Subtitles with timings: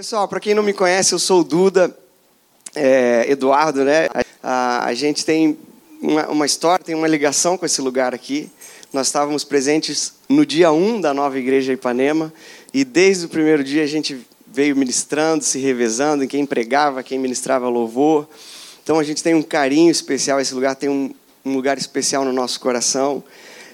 [0.00, 1.94] Pessoal, para quem não me conhece, eu sou o Duda,
[2.74, 4.08] é, Eduardo, né?
[4.42, 5.58] A, a gente tem
[6.00, 8.50] uma, uma, história, tem uma ligação com esse lugar aqui.
[8.94, 12.32] Nós estávamos presentes no dia 1 da nova igreja Ipanema
[12.72, 17.18] e desde o primeiro dia a gente veio ministrando, se revezando em quem pregava, quem
[17.18, 18.26] ministrava louvor.
[18.82, 21.14] Então a gente tem um carinho especial, esse lugar tem um,
[21.44, 23.22] um lugar especial no nosso coração.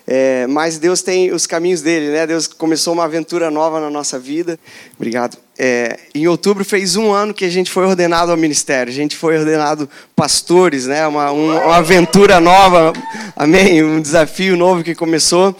[0.04, 2.26] É, mas Deus tem os caminhos dele, né?
[2.26, 4.58] Deus começou uma aventura nova na nossa vida.
[4.96, 5.45] Obrigado.
[5.58, 8.92] É, em outubro fez um ano que a gente foi ordenado ao ministério.
[8.92, 11.06] A gente foi ordenado pastores, né?
[11.06, 12.92] Uma, uma aventura nova,
[13.34, 13.82] amém?
[13.82, 15.56] Um desafio novo que começou.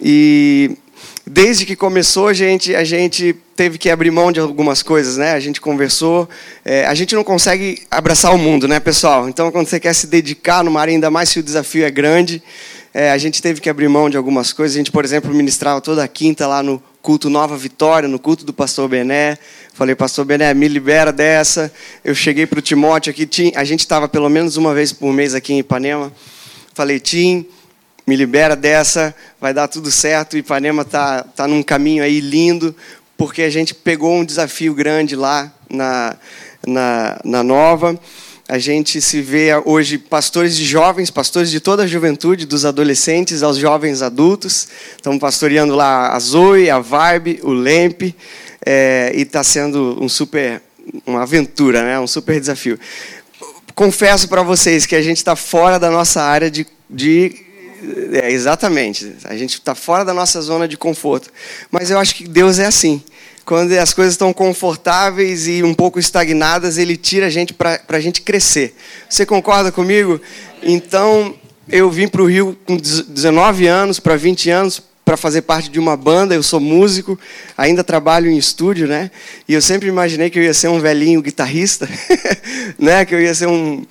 [0.00, 0.76] E
[1.26, 5.32] desde que começou, a gente, a gente teve que abrir mão de algumas coisas, né?
[5.32, 6.28] A gente conversou.
[6.64, 9.28] É, a gente não consegue abraçar o mundo, né, pessoal?
[9.28, 12.42] Então, quando você quer se dedicar numa área, ainda mais se o desafio é grande,
[12.94, 14.74] é, a gente teve que abrir mão de algumas coisas.
[14.74, 18.52] A gente, por exemplo, ministrava toda quinta lá no culto Nova Vitória, no culto do
[18.54, 19.36] pastor Bené.
[19.74, 21.70] Falei, pastor Bené, me libera dessa.
[22.02, 23.26] Eu cheguei para o Timóteo aqui.
[23.26, 26.10] Tim, a gente estava pelo menos uma vez por mês aqui em Ipanema.
[26.72, 27.44] Falei, Tim,
[28.06, 30.38] me libera dessa, vai dar tudo certo.
[30.38, 32.74] Ipanema tá, tá num caminho aí lindo,
[33.18, 36.16] porque a gente pegou um desafio grande lá na,
[36.66, 38.00] na, na Nova.
[38.46, 43.42] A gente se vê hoje pastores de jovens, pastores de toda a juventude, dos adolescentes
[43.42, 44.68] aos jovens adultos.
[44.96, 48.14] Estamos pastoreando lá a Zoe, a Vibe, o Lempe,
[48.64, 50.60] é, e está sendo um super,
[51.06, 51.98] uma aventura, né?
[51.98, 52.78] um super desafio.
[53.74, 57.34] Confesso para vocês que a gente está fora da nossa área de, de
[58.12, 59.10] é, exatamente.
[59.24, 61.32] A gente está fora da nossa zona de conforto.
[61.70, 63.02] Mas eu acho que Deus é assim
[63.44, 68.00] quando as coisas estão confortáveis e um pouco estagnadas, ele tira a gente para a
[68.00, 68.74] gente crescer.
[69.08, 70.20] Você concorda comigo?
[70.62, 71.34] Então,
[71.68, 75.78] eu vim para o Rio com 19 anos para 20 anos para fazer parte de
[75.78, 76.34] uma banda.
[76.34, 77.18] Eu sou músico,
[77.56, 79.10] ainda trabalho em estúdio, né?
[79.46, 81.88] E eu sempre imaginei que eu ia ser um velhinho guitarrista,
[82.78, 83.04] né?
[83.04, 83.84] Que eu ia ser um,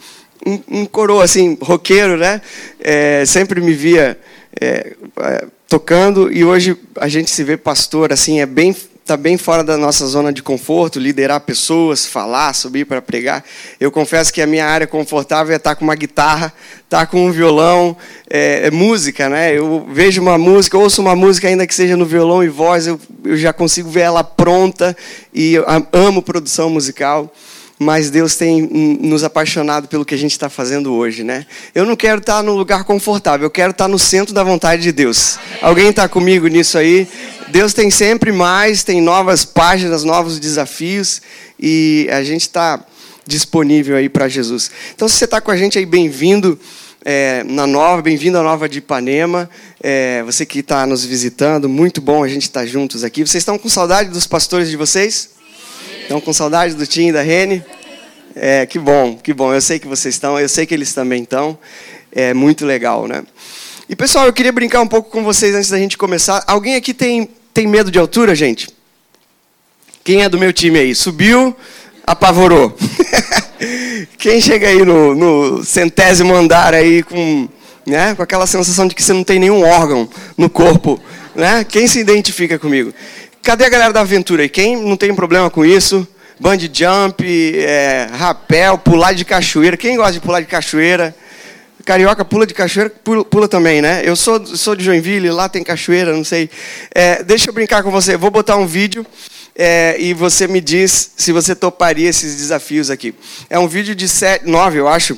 [0.45, 2.41] um, um coroa assim, roqueiro, né?
[2.79, 4.17] É, sempre me via
[4.59, 9.37] é, é tocando e hoje a gente se vê pastor assim, é bem está bem
[9.37, 13.43] fora da nossa zona de conforto, liderar pessoas, falar, subir para pregar.
[13.77, 16.53] Eu confesso que a minha área confortável é estar tá com uma guitarra,
[16.85, 17.97] estar tá com um violão,
[18.29, 19.57] é, é, música, né?
[19.57, 22.97] Eu vejo uma música, ouço uma música ainda que seja no violão e voz, eu,
[23.25, 24.95] eu já consigo ver ela pronta
[25.33, 25.55] e
[25.91, 27.29] amo produção musical
[27.83, 28.61] mas Deus tem
[29.01, 31.45] nos apaixonado pelo que a gente está fazendo hoje, né?
[31.75, 34.91] Eu não quero estar no lugar confortável, eu quero estar no centro da vontade de
[34.91, 35.37] Deus.
[35.61, 37.07] Alguém está comigo nisso aí?
[37.49, 41.21] Deus tem sempre mais, tem novas páginas, novos desafios
[41.59, 42.83] e a gente está
[43.25, 44.71] disponível aí para Jesus.
[44.93, 46.59] Então, se você está com a gente aí, bem-vindo.
[47.05, 49.49] É, na nova, bem-vindo à nova de Ipanema.
[49.81, 53.27] É, você que está nos visitando, muito bom a gente estar tá juntos aqui.
[53.27, 55.31] Vocês estão com saudade dos pastores de vocês?
[56.01, 57.61] Estão com saudade do Tim e da Rene?
[58.35, 59.53] É, que bom, que bom.
[59.53, 61.57] Eu sei que vocês estão, eu sei que eles também estão.
[62.09, 63.23] É muito legal, né?
[63.89, 66.41] E pessoal, eu queria brincar um pouco com vocês antes da gente começar.
[66.47, 68.69] Alguém aqui tem, tem medo de altura, gente?
[70.05, 70.95] Quem é do meu time aí?
[70.95, 71.53] Subiu,
[72.07, 72.75] apavorou.
[74.17, 77.49] Quem chega aí no, no, centésimo andar aí com,
[77.85, 80.07] né, com aquela sensação de que você não tem nenhum órgão
[80.37, 80.97] no corpo,
[81.35, 81.65] né?
[81.65, 82.93] Quem se identifica comigo?
[83.41, 84.45] Cadê a galera da aventura?
[84.45, 86.07] E quem não tem problema com isso?
[86.39, 87.21] Band jump,
[87.57, 89.75] é, rapel, pular de cachoeira.
[89.75, 91.13] Quem gosta de pular de cachoeira?
[91.85, 94.01] Carioca pula de cachoeira, pula, pula, também, né?
[94.05, 96.49] Eu sou, sou de Joinville, lá tem cachoeira, não sei.
[96.95, 98.15] É, deixa eu brincar com você.
[98.15, 99.05] Vou botar um vídeo
[99.53, 103.13] é, e você me diz se você toparia esses desafios aqui.
[103.49, 105.17] É um vídeo de sete, nove, eu acho,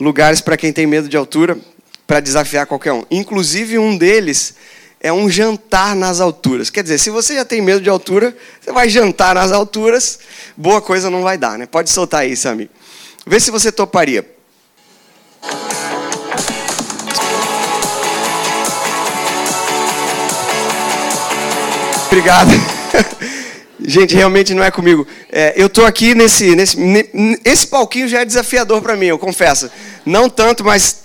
[0.00, 1.56] lugares para quem tem medo de altura,
[2.08, 3.04] para desafiar qualquer um.
[3.08, 4.54] Inclusive um deles
[5.00, 6.70] é um jantar nas alturas.
[6.70, 10.18] Quer dizer, se você já tem medo de altura, você vai jantar nas alturas,
[10.56, 11.66] boa coisa não vai dar, né?
[11.66, 12.68] Pode soltar aí, Sami.
[13.24, 14.26] Vê se você toparia.
[22.10, 22.50] Obrigado.
[23.86, 25.06] Gente, realmente não é comigo.
[25.30, 26.76] É, eu estou aqui nesse, nesse.
[27.44, 29.70] Esse palquinho já é desafiador para mim, eu confesso.
[30.04, 31.04] Não tanto, mas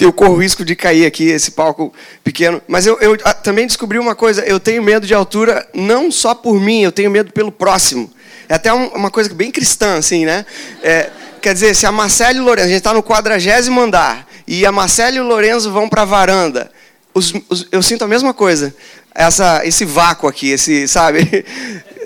[0.00, 1.92] eu corro risco de cair aqui, esse palco
[2.24, 2.60] pequeno.
[2.66, 6.34] Mas eu, eu, ah, também descobri uma coisa: eu tenho medo de altura não só
[6.34, 8.10] por mim, eu tenho medo pelo próximo.
[8.48, 10.46] É até uma coisa bem cristã, assim, né?
[10.82, 11.10] É,
[11.42, 14.64] quer dizer, se a Marcela e o Lourenço, a gente está no quadragésimo andar, e
[14.64, 16.70] a Marcela e o Lourenço vão para a varanda,
[17.16, 18.74] os, os, eu sinto a mesma coisa.
[19.14, 21.20] Essa, esse vácuo aqui, esse, sabe?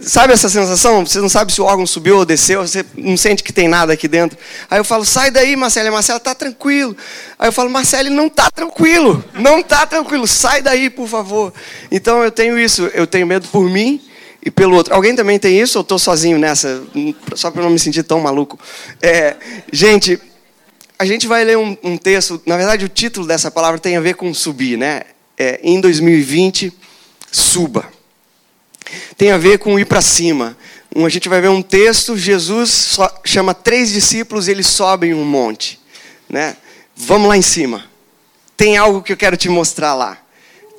[0.03, 1.05] Sabe essa sensação?
[1.05, 3.93] Você não sabe se o órgão subiu ou desceu, você não sente que tem nada
[3.93, 4.39] aqui dentro.
[4.71, 5.93] Aí eu falo, sai daí, Marcelo.
[5.93, 6.97] Marcelo está tranquilo.
[7.39, 9.23] Aí eu falo, Marcelo, não está tranquilo.
[9.35, 10.27] Não está tranquilo.
[10.27, 11.53] Sai daí, por favor.
[11.93, 12.87] Então eu tenho isso.
[12.95, 14.01] Eu tenho medo por mim
[14.43, 14.95] e pelo outro.
[14.95, 16.83] Alguém também tem isso ou estou sozinho nessa?
[17.35, 18.59] Só para não me sentir tão maluco.
[19.03, 19.37] É,
[19.71, 20.19] gente,
[21.01, 22.43] a gente vai ler um, um, texto.
[22.45, 25.01] Na verdade, o título dessa palavra tem a ver com subir, né?
[25.39, 26.71] É, em 2020,
[27.33, 27.91] suba.
[29.17, 30.55] Tem a ver com ir para cima.
[30.95, 32.19] A gente vai ver um texto.
[32.19, 35.81] Jesus chama três discípulos e eles sobem um monte,
[36.29, 36.55] né?
[36.95, 37.87] Vamos lá em cima.
[38.55, 40.19] Tem algo que eu quero te mostrar lá.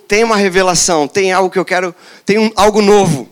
[0.08, 1.08] Tem uma revelação.
[1.08, 1.96] Tem algo que eu quero.
[2.24, 3.28] Tem um, algo novo.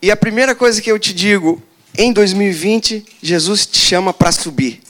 [0.00, 1.60] E a primeira coisa que eu te digo,
[1.96, 4.86] em 2020, Jesus te chama para subir.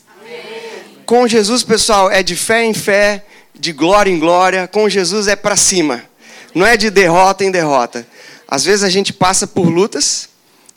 [1.09, 3.25] Com Jesus, pessoal, é de fé em fé,
[3.59, 4.69] de glória em glória.
[4.69, 6.03] Com Jesus é para cima.
[6.55, 8.07] Não é de derrota em derrota.
[8.47, 10.29] Às vezes a gente passa por lutas.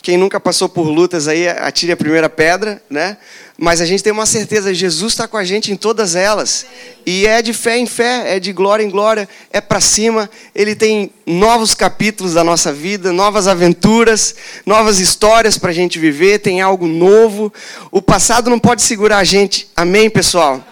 [0.01, 3.17] Quem nunca passou por lutas aí, atire a primeira pedra, né?
[3.63, 6.65] Mas a gente tem uma certeza, Jesus está com a gente em todas elas.
[7.05, 10.27] E é de fé em fé, é de glória em glória, é para cima.
[10.55, 14.33] Ele tem novos capítulos da nossa vida, novas aventuras,
[14.65, 17.53] novas histórias para a gente viver, tem algo novo.
[17.91, 19.69] O passado não pode segurar a gente.
[19.75, 20.65] Amém, pessoal?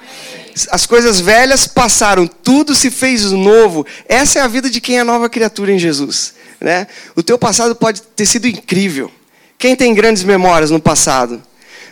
[0.72, 3.86] As coisas velhas passaram, tudo se fez novo.
[4.08, 6.34] Essa é a vida de quem é nova criatura em Jesus.
[6.60, 6.88] Né?
[7.16, 9.12] O teu passado pode ter sido incrível.
[9.60, 11.40] Quem tem grandes memórias no passado?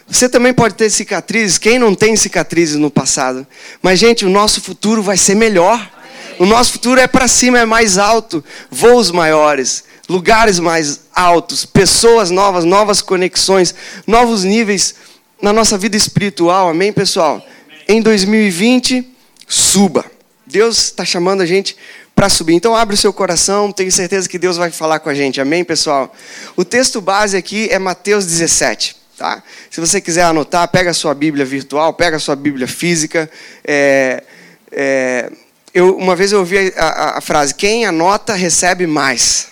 [0.10, 3.46] Você também pode ter cicatrizes, quem não tem cicatrizes no passado.
[3.82, 5.92] Mas, gente, o nosso futuro vai ser melhor.
[6.40, 8.44] O nosso futuro é para cima, é mais alto.
[8.72, 13.76] Voos maiores, lugares mais altos, pessoas novas, novas conexões,
[14.06, 14.96] novos níveis
[15.42, 16.70] na nossa vida espiritual.
[16.70, 17.46] Amém, pessoal?
[17.88, 19.14] Em 2020,
[19.48, 20.06] suba.
[20.46, 21.76] Deus está chamando a gente
[22.16, 22.54] para subir.
[22.54, 25.42] Então, abre o seu coração, tenho certeza que Deus vai falar com a gente.
[25.42, 26.16] Amém, pessoal?
[26.56, 28.97] O texto base aqui é Mateus 17.
[29.18, 29.42] Tá?
[29.72, 33.28] Se você quiser anotar, pega a sua Bíblia virtual, pega a sua Bíblia física.
[33.66, 34.24] É,
[34.72, 35.32] é,
[35.74, 39.48] eu, uma vez eu ouvi a, a, a, frase: quem anota recebe mais.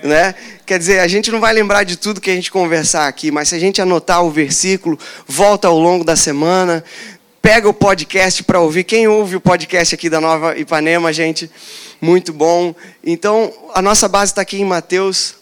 [0.00, 0.32] Né?
[0.64, 3.48] Quer dizer, a gente não vai lembrar de tudo que a gente conversar aqui, mas
[3.48, 4.96] se a gente anotar o versículo,
[5.26, 6.84] volta ao longo da semana,
[7.42, 8.84] pega o podcast para ouvir.
[8.84, 11.50] Quem ouve o podcast aqui da Nova Ipanema, gente?
[12.00, 12.72] Muito bom.
[13.02, 15.34] Então, a nossa base está aqui em Mateus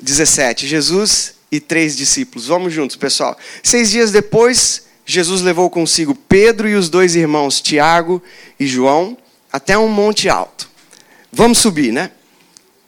[0.00, 0.66] 17.
[0.66, 2.46] Jesus e três discípulos.
[2.46, 3.36] Vamos juntos, pessoal.
[3.62, 8.22] Seis dias depois, Jesus levou consigo Pedro e os dois irmãos, Tiago
[8.58, 9.16] e João,
[9.52, 10.68] até um monte alto.
[11.32, 12.10] Vamos subir, né?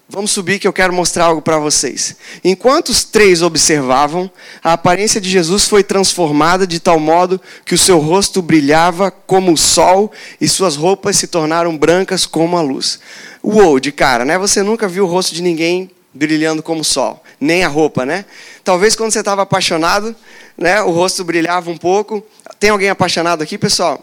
[0.08, 2.16] Vamos subir que eu quero mostrar algo para vocês.
[2.44, 4.30] Enquanto os três observavam,
[4.62, 9.52] a aparência de Jesus foi transformada de tal modo que o seu rosto brilhava como
[9.52, 13.00] o sol e suas roupas se tornaram brancas como a luz.
[13.42, 14.36] Uou, de cara, né?
[14.36, 18.24] Você nunca viu o rosto de ninguém brilhando como o sol, nem a roupa, né?
[18.62, 20.14] Talvez quando você estava apaixonado,
[20.56, 22.24] né, o rosto brilhava um pouco.
[22.60, 24.00] Tem alguém apaixonado aqui, pessoal?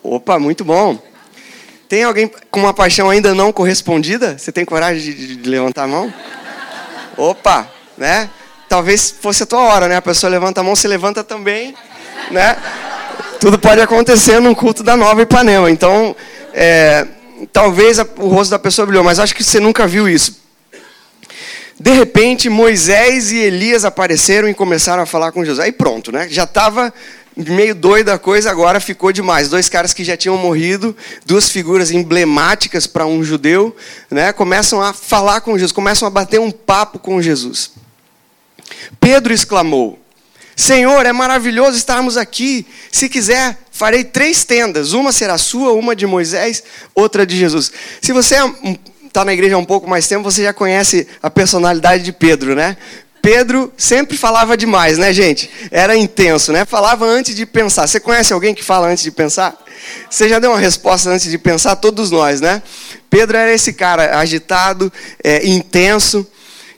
[0.00, 0.96] Opa, muito bom.
[1.88, 4.38] Tem alguém com uma paixão ainda não correspondida?
[4.38, 6.14] Você tem coragem de, de levantar a mão?
[7.16, 7.68] Opa,
[7.98, 8.30] né?
[8.68, 9.96] Talvez fosse a tua hora, né?
[9.96, 11.74] A pessoa levanta a mão, você levanta também,
[12.30, 12.56] né?
[13.40, 15.68] Tudo pode acontecer num culto da Nova Ipanema.
[15.68, 16.14] Então,
[16.54, 17.08] é,
[17.52, 20.40] talvez o rosto da pessoa brilhou, mas acho que você nunca viu isso.
[21.82, 25.64] De repente, Moisés e Elias apareceram e começaram a falar com Jesus.
[25.64, 26.28] Aí pronto, né?
[26.28, 26.92] Já estava
[27.34, 29.48] meio doida a coisa, agora ficou demais.
[29.48, 30.94] Dois caras que já tinham morrido,
[31.24, 33.74] duas figuras emblemáticas para um judeu,
[34.10, 34.30] né?
[34.30, 37.70] Começam a falar com Jesus, começam a bater um papo com Jesus.
[39.00, 39.98] Pedro exclamou:
[40.54, 42.66] Senhor, é maravilhoso estarmos aqui.
[42.92, 46.62] Se quiser, farei três tendas: uma será sua, uma de Moisés,
[46.94, 47.72] outra de Jesus.
[48.02, 48.78] Se você é
[49.10, 52.54] está na igreja há um pouco mais tempo, você já conhece a personalidade de Pedro,
[52.54, 52.76] né?
[53.20, 55.50] Pedro sempre falava demais, né, gente?
[55.70, 56.64] Era intenso, né?
[56.64, 57.86] Falava antes de pensar.
[57.86, 59.54] Você conhece alguém que fala antes de pensar?
[60.08, 61.76] Você já deu uma resposta antes de pensar?
[61.76, 62.62] Todos nós, né?
[63.10, 64.90] Pedro era esse cara agitado,
[65.22, 66.26] é, intenso.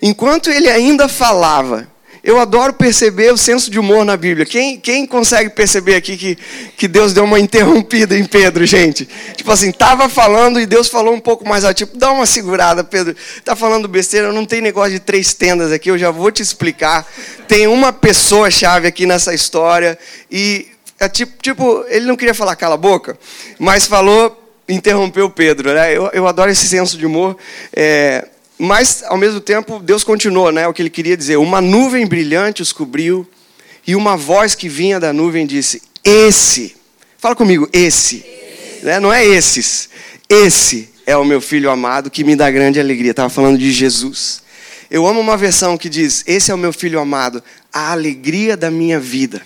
[0.01, 1.87] Enquanto ele ainda falava,
[2.23, 4.47] eu adoro perceber o senso de humor na Bíblia.
[4.47, 6.39] Quem, quem consegue perceber aqui que,
[6.77, 9.09] que Deus deu uma interrompida em Pedro, gente?
[9.37, 11.79] Tipo assim, estava falando e Deus falou um pouco mais alto.
[11.79, 13.17] Tipo, dá uma segurada, Pedro.
[13.37, 17.05] Está falando besteira, não tem negócio de três tendas aqui, eu já vou te explicar.
[17.49, 19.99] Tem uma pessoa-chave aqui nessa história.
[20.31, 20.69] E,
[21.01, 23.19] é tipo, tipo, ele não queria falar cala a boca,
[23.59, 25.73] mas falou, interrompeu Pedro.
[25.73, 25.97] Né?
[25.97, 27.37] Eu, eu adoro esse senso de humor.
[27.75, 28.29] É,
[28.65, 30.69] mas, ao mesmo tempo, Deus continuou, né?
[30.69, 31.37] O que ele queria dizer.
[31.37, 33.29] Uma nuvem brilhante os cobriu,
[33.85, 36.77] e uma voz que vinha da nuvem disse: Esse,
[37.19, 38.19] fala comigo, esse.
[38.19, 38.85] esse.
[38.85, 39.01] Né?
[39.01, 39.89] Não é esses.
[40.29, 43.11] Esse é o meu filho amado que me dá grande alegria.
[43.11, 44.45] Estava falando de Jesus.
[44.89, 47.43] Eu amo uma versão que diz: Esse é o meu filho amado,
[47.73, 49.43] a alegria da minha vida.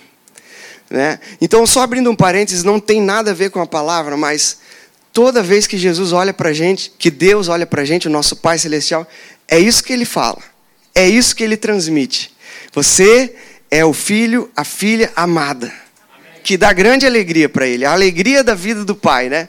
[0.91, 1.19] Né?
[1.41, 4.59] Então, só abrindo um parênteses, não tem nada a ver com a palavra, mas
[5.17, 8.11] toda vez que Jesus olha para a gente, que Deus olha para a gente, o
[8.11, 9.07] nosso Pai Celestial,
[9.47, 10.37] é isso que ele fala.
[10.93, 12.31] é isso que ele transmite.
[12.71, 13.33] Você
[13.71, 15.73] é o filho, a filha amada,
[16.43, 19.47] que dá grande alegria para ele, a alegria da vida do pai, né?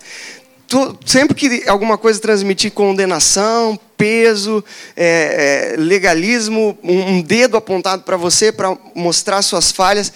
[1.05, 4.65] sempre que alguma coisa transmitir condenação, peso,
[4.97, 10.15] é, é, legalismo, um, dedo apontado para você para mostrar suas falhas,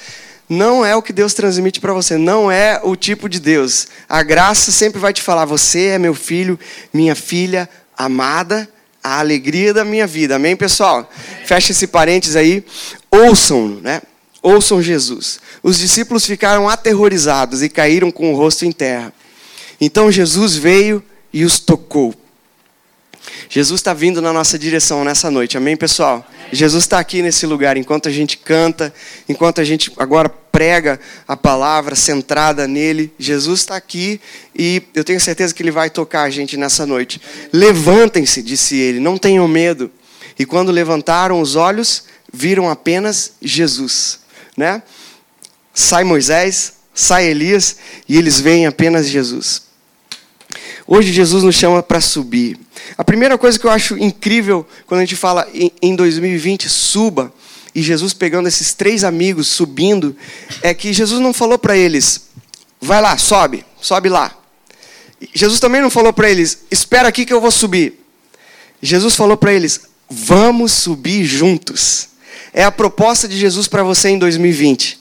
[0.53, 3.89] não é o que Deus transmite para você, não é o tipo de Deus.
[4.09, 6.59] A graça sempre vai te falar: você é meu filho,
[6.93, 8.69] minha filha amada,
[9.03, 10.37] a alegria da minha vida.
[10.37, 11.11] Amém, pessoal?
[11.45, 12.65] Fecha esse parênteses aí.
[13.11, 14.03] Ouçam, né?
[14.43, 15.41] Ouçam Jesus.
[15.63, 19.13] Os discípulos ficaram aterrorizados e caíram com o rosto em terra.
[19.81, 22.15] Então Jesus veio e os tocou.
[23.55, 26.27] Jesus está vindo na nossa direção nessa noite, amém, pessoal?
[26.51, 28.95] Jesus está aqui nesse lugar enquanto a gente canta,
[29.29, 33.13] enquanto a gente agora prega a palavra centrada nele.
[33.19, 34.19] Jesus está aqui
[34.57, 37.21] e eu tenho certeza que ele vai tocar a gente nessa noite.
[37.53, 39.91] Levantem-se, disse ele, não tenham medo.
[40.39, 44.21] E quando levantaram os olhos, viram apenas Jesus,
[44.57, 44.83] né?
[45.75, 47.77] Sai Moisés, sai Elias
[48.09, 49.72] e eles veem apenas Jesus.
[50.95, 52.59] Hoje Jesus nos chama para subir.
[52.99, 55.49] A primeira coisa que eu acho incrível quando a gente fala
[55.81, 57.33] em 2020, suba,
[57.75, 60.15] e Jesus pegando esses três amigos subindo,
[60.61, 62.29] é que Jesus não falou para eles,
[62.79, 64.37] vai lá, sobe, sobe lá.
[65.33, 67.99] Jesus também não falou para eles, espera aqui que eu vou subir.
[68.83, 69.81] Jesus falou para eles,
[70.11, 72.09] vamos subir juntos.
[72.53, 75.01] É a proposta de Jesus para você em 2020.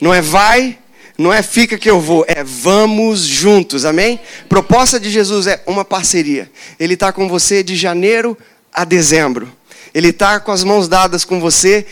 [0.00, 0.78] Não é vai,
[1.18, 4.20] não é fica que eu vou, é vamos juntos, amém?
[4.48, 6.50] Proposta de Jesus é uma parceria.
[6.78, 8.36] Ele está com você de janeiro
[8.72, 9.50] a dezembro.
[9.94, 11.86] Ele está com as mãos dadas com você.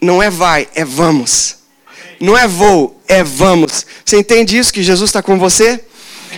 [0.00, 1.56] Não é vai, é vamos.
[2.18, 3.84] Não é vou, é vamos.
[4.04, 5.80] Você entende isso que Jesus está com você?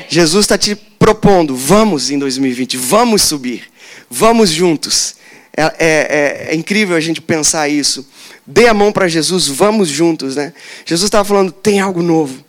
[0.08, 3.64] Jesus está te propondo, vamos em 2020, vamos subir,
[4.08, 5.16] vamos juntos.
[5.56, 8.06] É, é, é, é incrível a gente pensar isso.
[8.46, 10.52] Dê a mão para Jesus, vamos juntos, né?
[10.84, 12.44] Jesus estava falando: tem algo novo,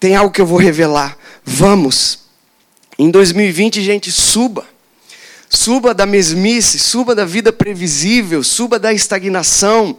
[0.00, 2.20] tem algo que eu vou revelar, vamos.
[2.98, 4.64] Em 2020, gente, suba.
[5.48, 9.96] Suba da mesmice, suba da vida previsível, suba da estagnação,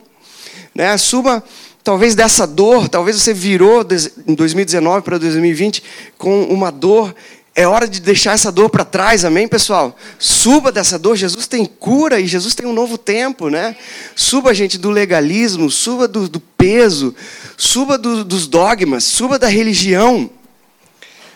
[0.73, 0.97] né?
[0.97, 1.41] Suba
[1.85, 3.85] talvez dessa dor, talvez você virou
[4.27, 5.83] em 2019 para 2020
[6.17, 7.15] com uma dor
[7.57, 9.97] é hora de deixar essa dor para trás, amém, pessoal?
[10.19, 13.77] Suba dessa dor, Jesus tem cura e Jesus tem um novo tempo, né?
[14.13, 17.15] Suba, gente, do legalismo, suba do, do peso,
[17.55, 20.29] suba do, dos dogmas, suba da religião.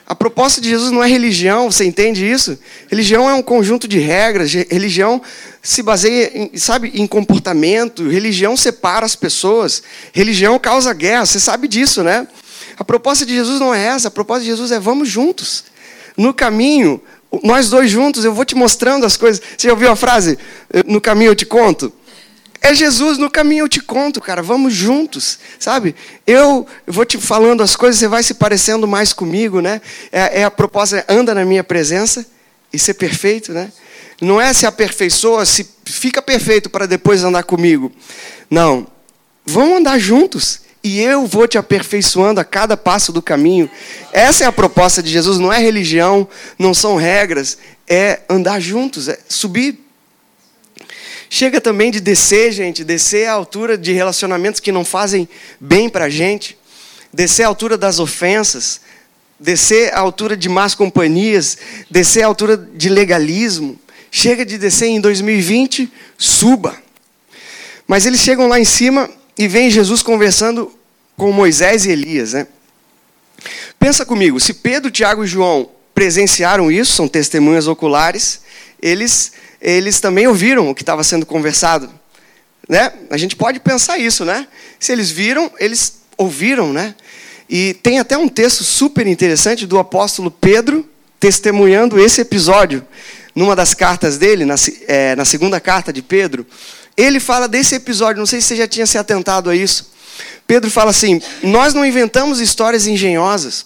[0.05, 2.59] A proposta de Jesus não é religião, você entende isso?
[2.89, 5.21] Religião é um conjunto de regras, religião
[5.61, 11.65] se baseia, em, sabe, em comportamento, religião separa as pessoas, religião causa guerra, você sabe
[11.65, 12.27] disso, né?
[12.77, 15.69] A proposta de Jesus não é essa, a proposta de Jesus é vamos juntos
[16.19, 17.01] no caminho,
[17.43, 19.41] nós dois juntos, eu vou te mostrando as coisas.
[19.57, 20.37] Você já ouviu a frase?
[20.85, 21.93] No caminho eu te conto?
[22.61, 24.41] É Jesus, no caminho eu te conto, cara.
[24.41, 25.95] Vamos juntos, sabe?
[26.27, 29.81] Eu vou te falando as coisas, você vai se parecendo mais comigo, né?
[30.11, 32.25] É, é a proposta, é, anda na minha presença
[32.73, 33.71] e ser perfeito, né?
[34.21, 37.89] Não é se aperfeiçoa, se fica perfeito para depois andar comigo.
[38.49, 38.85] Não.
[39.45, 43.69] Vamos andar juntos e eu vou te aperfeiçoando a cada passo do caminho.
[44.13, 47.57] Essa é a proposta de Jesus, não é religião, não são regras,
[47.87, 49.79] é andar juntos, é subir.
[51.29, 55.27] Chega também de descer, gente, descer à altura de relacionamentos que não fazem
[55.59, 56.57] bem para a gente,
[57.13, 58.81] descer à altura das ofensas,
[59.39, 61.57] descer à altura de más companhias,
[61.89, 63.79] descer à altura de legalismo.
[64.11, 66.75] Chega de descer em 2020, suba.
[67.85, 69.09] Mas eles chegam lá em cima
[69.39, 70.69] e vem Jesus conversando
[71.15, 72.45] com Moisés e Elias, né?
[73.79, 78.41] Pensa comigo, se Pedro, Tiago e João presenciaram isso, são testemunhas oculares,
[78.81, 79.31] eles,
[79.61, 81.89] eles também ouviram o que estava sendo conversado.
[82.67, 82.91] Né?
[83.09, 84.45] A gente pode pensar isso, né?
[84.77, 86.93] Se eles viram, eles ouviram, né?
[87.49, 90.85] E tem até um texto super interessante do apóstolo Pedro
[91.17, 92.85] testemunhando esse episódio.
[93.33, 94.55] Numa das cartas dele, na,
[94.85, 96.45] é, na segunda carta de Pedro,
[97.01, 99.91] ele fala desse episódio, não sei se você já tinha se atentado a isso.
[100.45, 103.65] Pedro fala assim: Nós não inventamos histórias engenhosas.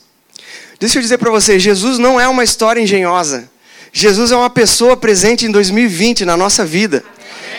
[0.79, 3.49] Deixa eu dizer para você: Jesus não é uma história engenhosa.
[3.91, 7.03] Jesus é uma pessoa presente em 2020 na nossa vida.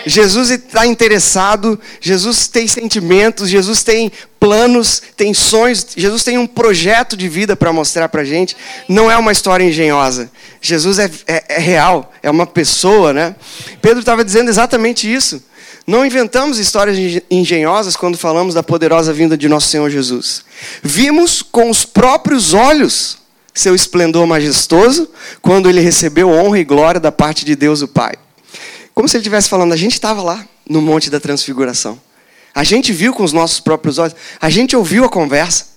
[0.06, 7.16] Jesus está interessado, Jesus tem sentimentos, Jesus tem planos, tem sonhos, Jesus tem um projeto
[7.16, 8.54] de vida para mostrar para a gente.
[8.88, 10.30] Não é uma história engenhosa.
[10.60, 13.34] Jesus é, é, é real, é uma pessoa, né?
[13.80, 15.42] Pedro estava dizendo exatamente isso.
[15.86, 20.44] Não inventamos histórias engenhosas quando falamos da poderosa vinda de nosso Senhor Jesus.
[20.82, 23.18] Vimos com os próprios olhos
[23.54, 25.08] seu esplendor majestoso
[25.40, 28.14] quando ele recebeu honra e glória da parte de Deus o Pai.
[28.92, 32.00] Como se ele estivesse falando, a gente estava lá, no Monte da Transfiguração.
[32.54, 35.74] A gente viu com os nossos próprios olhos, a gente ouviu a conversa.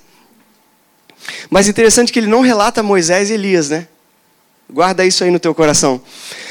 [1.50, 3.88] Mas interessante que ele não relata Moisés e Elias, né?
[4.72, 6.02] Guarda isso aí no teu coração.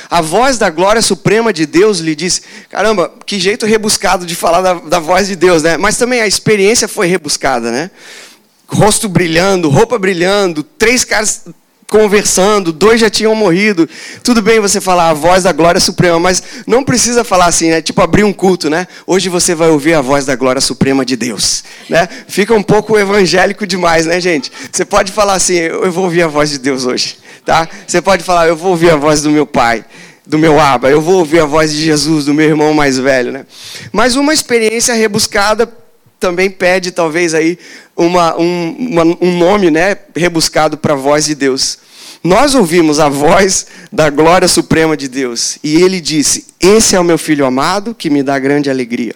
[0.08, 4.60] A voz da glória suprema de Deus lhe disse: caramba, que jeito rebuscado de falar
[4.62, 5.76] da, da voz de Deus, né?
[5.76, 7.90] Mas também a experiência foi rebuscada, né?
[8.68, 11.44] Rosto brilhando, roupa brilhando, três caras
[11.88, 13.88] conversando, dois já tinham morrido.
[14.22, 17.80] Tudo bem você falar a voz da glória suprema, mas não precisa falar assim, né?
[17.80, 18.86] Tipo abrir um culto, né?
[19.06, 22.08] Hoje você vai ouvir a voz da glória suprema de Deus, né?
[22.26, 24.50] Fica um pouco evangélico demais, né, gente?
[24.70, 27.66] Você pode falar assim, eu vou ouvir a voz de Deus hoje, tá?
[27.86, 29.84] Você pode falar, eu vou ouvir a voz do meu pai
[30.26, 33.30] do meu aba, eu vou ouvir a voz de Jesus, do meu irmão mais velho,
[33.30, 33.46] né?
[33.92, 35.72] Mas uma experiência rebuscada
[36.18, 37.56] também pede talvez aí
[37.96, 41.78] uma, um, uma, um nome né, rebuscado para a voz de Deus.
[42.24, 47.04] Nós ouvimos a voz da glória suprema de Deus e ele disse: Esse é o
[47.04, 49.14] meu filho amado que me dá grande alegria,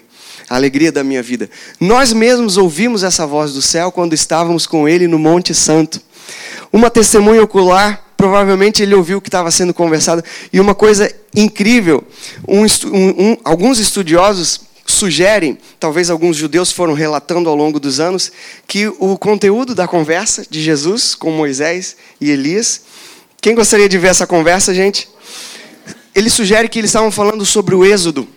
[0.49, 1.51] a alegria da minha vida.
[1.81, 6.01] Nós mesmos ouvimos essa voz do céu quando estávamos com ele no Monte Santo.
[6.73, 10.23] Uma testemunha ocular, provavelmente ele ouviu o que estava sendo conversado.
[10.53, 12.05] E uma coisa incrível:
[12.47, 18.31] um, um, alguns estudiosos sugerem, talvez alguns judeus foram relatando ao longo dos anos,
[18.69, 22.83] que o conteúdo da conversa de Jesus com Moisés e Elias.
[23.41, 25.09] Quem gostaria de ver essa conversa, gente?
[26.15, 28.29] Ele sugere que eles estavam falando sobre o êxodo.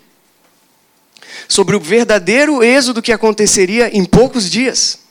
[1.46, 5.03] Sobre o verdadeiro êxodo que aconteceria em poucos dias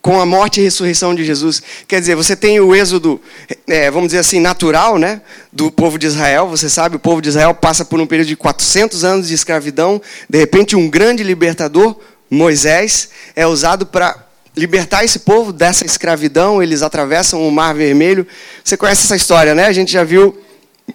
[0.00, 1.62] com a morte e ressurreição de Jesus.
[1.86, 3.20] Quer dizer, você tem o êxodo,
[3.66, 5.20] é, vamos dizer assim, natural, né,
[5.52, 6.48] do povo de Israel.
[6.48, 10.00] Você sabe, o povo de Israel passa por um período de 400 anos de escravidão.
[10.28, 11.96] De repente, um grande libertador,
[12.30, 14.16] Moisés, é usado para
[14.56, 16.62] libertar esse povo dessa escravidão.
[16.62, 18.26] Eles atravessam o Mar Vermelho.
[18.62, 19.66] Você conhece essa história, né?
[19.66, 20.38] A gente já viu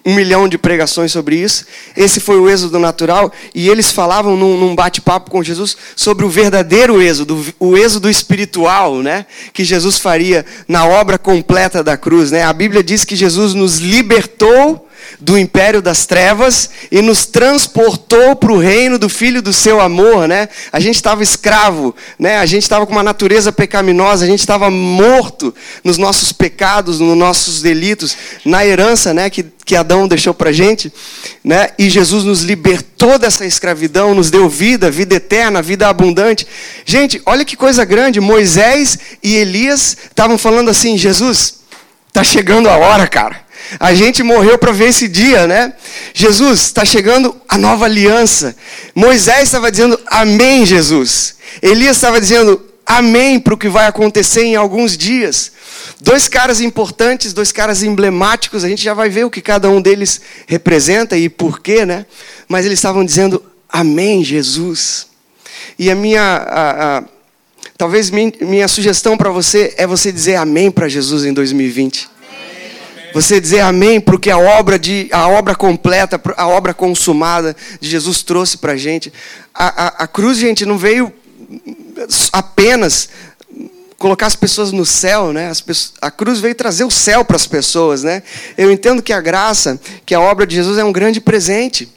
[0.04, 1.66] um milhão de pregações sobre isso.
[1.96, 3.32] Esse foi o êxodo natural.
[3.54, 9.02] E eles falavam num, num bate-papo com Jesus sobre o verdadeiro êxodo, o êxodo espiritual,
[9.02, 9.26] né?
[9.52, 12.42] Que Jesus faria na obra completa da cruz, né?
[12.44, 14.88] A Bíblia diz que Jesus nos libertou
[15.20, 20.26] do império das trevas e nos transportou para o reino do Filho do seu amor,
[20.28, 20.48] né?
[20.72, 22.38] A gente estava escravo, né?
[22.38, 27.16] A gente estava com uma natureza pecaminosa, a gente estava morto nos nossos pecados, nos
[27.16, 29.30] nossos delitos, na herança, né?
[29.30, 30.92] Que, que Adão deixou para gente,
[31.42, 31.70] né?
[31.78, 36.46] E Jesus nos libertou dessa escravidão, nos deu vida, vida eterna, vida abundante.
[36.84, 38.20] Gente, olha que coisa grande!
[38.20, 41.60] Moisés e Elias estavam falando assim: Jesus,
[42.12, 43.43] tá chegando a hora, cara.
[43.78, 45.72] A gente morreu para ver esse dia, né?
[46.12, 48.54] Jesus, está chegando a nova aliança.
[48.94, 51.36] Moisés estava dizendo amém, Jesus.
[51.62, 55.52] Elias estava dizendo amém para o que vai acontecer em alguns dias.
[56.00, 59.80] Dois caras importantes, dois caras emblemáticos, a gente já vai ver o que cada um
[59.80, 62.06] deles representa e por quê, né?
[62.48, 65.06] Mas eles estavam dizendo amém, Jesus.
[65.78, 66.22] E a minha.
[66.22, 67.04] A, a,
[67.76, 72.13] talvez minha, minha sugestão para você é você dizer amém para Jesus em 2020.
[73.14, 78.24] Você dizer amém porque a obra, de, a obra completa, a obra consumada de Jesus
[78.24, 79.12] trouxe para a gente.
[79.54, 81.12] A, a cruz, gente, não veio
[82.32, 83.08] apenas
[83.96, 85.48] colocar as pessoas no céu, né?
[85.64, 88.20] Pessoas, a cruz veio trazer o céu para as pessoas, né?
[88.58, 91.88] Eu entendo que a graça, que a obra de Jesus é um grande presente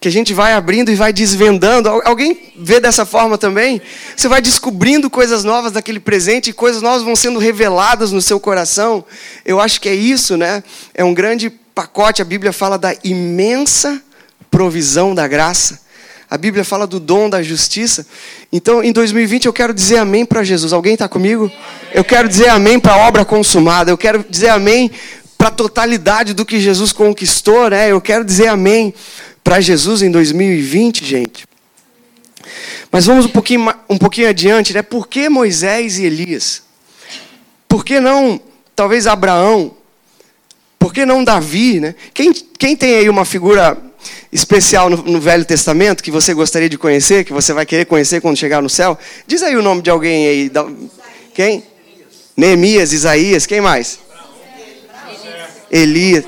[0.00, 1.88] que a gente vai abrindo e vai desvendando.
[1.88, 3.80] Alguém vê dessa forma também?
[4.16, 8.38] Você vai descobrindo coisas novas daquele presente e coisas novas vão sendo reveladas no seu
[8.38, 9.04] coração.
[9.44, 10.62] Eu acho que é isso, né?
[10.94, 12.22] É um grande pacote.
[12.22, 14.02] A Bíblia fala da imensa
[14.50, 15.84] provisão da graça.
[16.30, 18.06] A Bíblia fala do dom da justiça.
[18.52, 20.72] Então, em 2020, eu quero dizer amém para Jesus.
[20.72, 21.50] Alguém está comigo?
[21.92, 23.90] Eu quero dizer amém para a obra consumada.
[23.90, 24.90] Eu quero dizer amém
[25.36, 27.90] para a totalidade do que Jesus conquistou, né?
[27.90, 28.94] Eu quero dizer amém
[29.44, 31.46] para Jesus em 2020, gente.
[32.90, 34.80] Mas vamos um pouquinho, um pouquinho adiante, né?
[34.80, 36.62] Por que Moisés e Elias?
[37.68, 38.40] Por que não,
[38.74, 39.74] talvez, Abraão?
[40.78, 41.94] Por que não Davi, né?
[42.14, 43.76] Quem, quem tem aí uma figura
[44.32, 48.20] especial no, no, Velho Testamento que você gostaria de conhecer, que você vai querer conhecer
[48.20, 48.98] quando chegar no céu?
[49.26, 50.52] Diz aí o nome de alguém aí.
[51.34, 51.64] Quem?
[52.36, 53.98] Neemias, Isaías, quem mais?
[55.70, 56.24] Elias.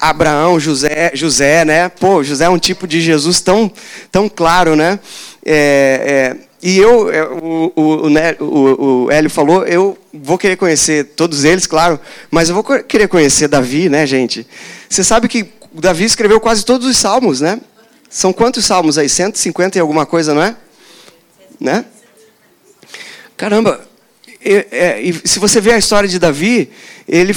[0.00, 1.88] Abraão, José, José, né?
[1.88, 3.70] Pô, José é um tipo de Jesus tão,
[4.10, 4.98] tão claro, né?
[5.44, 10.56] É, é, e eu, é, o, o, né, o, o Hélio falou, eu vou querer
[10.56, 14.46] conhecer todos eles, claro, mas eu vou querer conhecer Davi, né, gente?
[14.88, 17.60] Você sabe que Davi escreveu quase todos os salmos, né?
[18.08, 19.08] São quantos salmos aí?
[19.08, 20.56] 150 e alguma coisa, não é?
[21.60, 21.84] Né?
[23.36, 23.80] Caramba,
[24.42, 26.70] e, é, e se você ver a história de Davi,
[27.06, 27.36] ele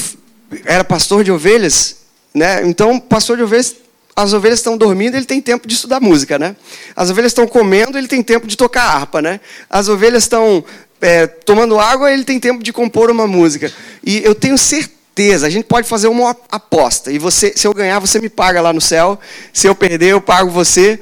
[0.66, 2.03] era pastor de ovelhas
[2.34, 2.66] né?
[2.66, 3.76] Então, pastor de ovelhas,
[4.16, 6.56] as ovelhas estão dormindo, ele tem tempo de estudar música, né?
[6.96, 9.40] As ovelhas estão comendo, ele tem tempo de tocar harpa, né?
[9.70, 10.64] As ovelhas estão
[11.02, 13.72] é, tomando água, ele tem tempo de compor uma música.
[14.04, 17.12] E eu tenho certeza, a gente pode fazer uma aposta.
[17.12, 19.20] E você, se eu ganhar, você me paga lá no céu.
[19.52, 21.00] Se eu perder, eu pago você.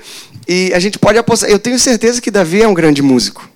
[0.47, 1.49] E a gente pode apostar.
[1.49, 3.47] Eu tenho certeza que Davi é um grande músico.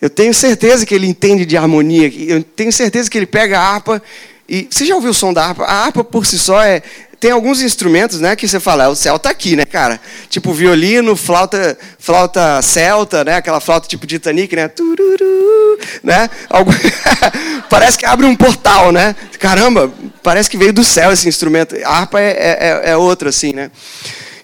[0.00, 2.12] Eu tenho certeza que ele entende de harmonia.
[2.28, 4.02] Eu tenho certeza que ele pega a harpa.
[4.48, 5.64] E você já ouviu o som da harpa?
[5.64, 6.82] A harpa por si só é,
[7.18, 10.00] tem alguns instrumentos, né, que você fala, é, o céu tá aqui, né, cara?
[10.28, 14.68] Tipo violino, flauta, flauta celta, né, aquela flauta tipo Titanic, né?
[14.68, 16.30] Tururu, né?
[16.48, 16.70] Algo...
[17.68, 19.16] parece que abre um portal, né?
[19.38, 21.74] Caramba, parece que veio do céu esse instrumento.
[21.84, 23.70] A harpa é, é, é, é outra, assim, né?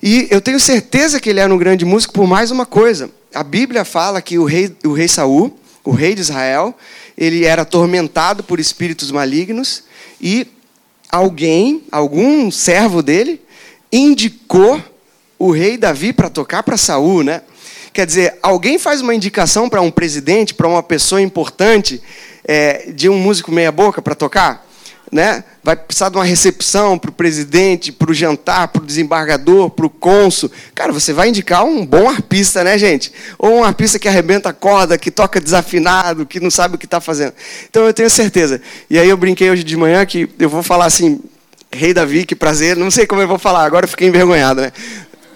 [0.02, 3.08] E eu tenho certeza que ele era um grande músico por mais uma coisa.
[3.32, 6.74] A Bíblia fala que o rei, o rei Saul, o rei de Israel,
[7.16, 9.84] ele era atormentado por espíritos malignos
[10.20, 10.46] e
[11.10, 13.40] alguém, algum servo dele,
[13.92, 14.82] indicou
[15.38, 17.42] o rei Davi para tocar para Saul, né?
[17.92, 22.00] Quer dizer, alguém faz uma indicação para um presidente, para uma pessoa importante,
[22.44, 24.66] é, de um músico meia boca para tocar?
[25.12, 25.44] Né?
[25.62, 29.86] vai precisar de uma recepção para o presidente, para o jantar, para o desembargador, para
[29.86, 30.50] o cônsul.
[30.74, 33.12] Cara, você vai indicar um bom arpista, né, gente?
[33.38, 36.86] Ou um arpista que arrebenta a corda, que toca desafinado, que não sabe o que
[36.86, 37.32] está fazendo.
[37.70, 38.60] Então eu tenho certeza.
[38.90, 41.20] E aí eu brinquei hoje de manhã que eu vou falar assim,
[41.70, 44.72] Rei Davi, que prazer, não sei como eu vou falar, agora eu fiquei envergonhado, né?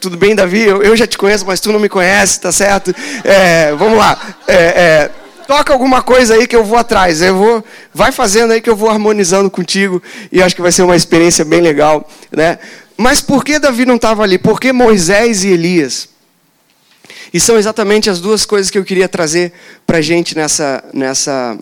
[0.00, 0.62] Tudo bem, Davi?
[0.62, 2.94] Eu, já te conheço, mas tu não me conhece, tá certo?
[3.24, 4.36] É, vamos lá.
[4.46, 5.10] É, é,
[5.46, 7.22] toca alguma coisa aí que eu vou atrás.
[7.22, 10.82] Eu vou, vai fazendo aí que eu vou harmonizando contigo e acho que vai ser
[10.82, 12.59] uma experiência bem legal, né?
[12.96, 14.38] Mas por que Davi não estava ali?
[14.38, 16.09] Por que Moisés e Elias?
[17.32, 19.52] E são exatamente as duas coisas que eu queria trazer
[19.87, 21.59] para a gente nessa, nessa,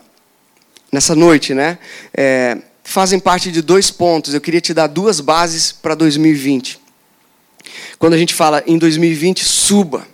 [0.92, 1.78] nessa noite, né?
[2.16, 4.34] É, fazem parte de dois pontos.
[4.34, 6.80] Eu queria te dar duas bases para 2020.
[7.98, 10.06] Quando a gente fala em 2020, suba.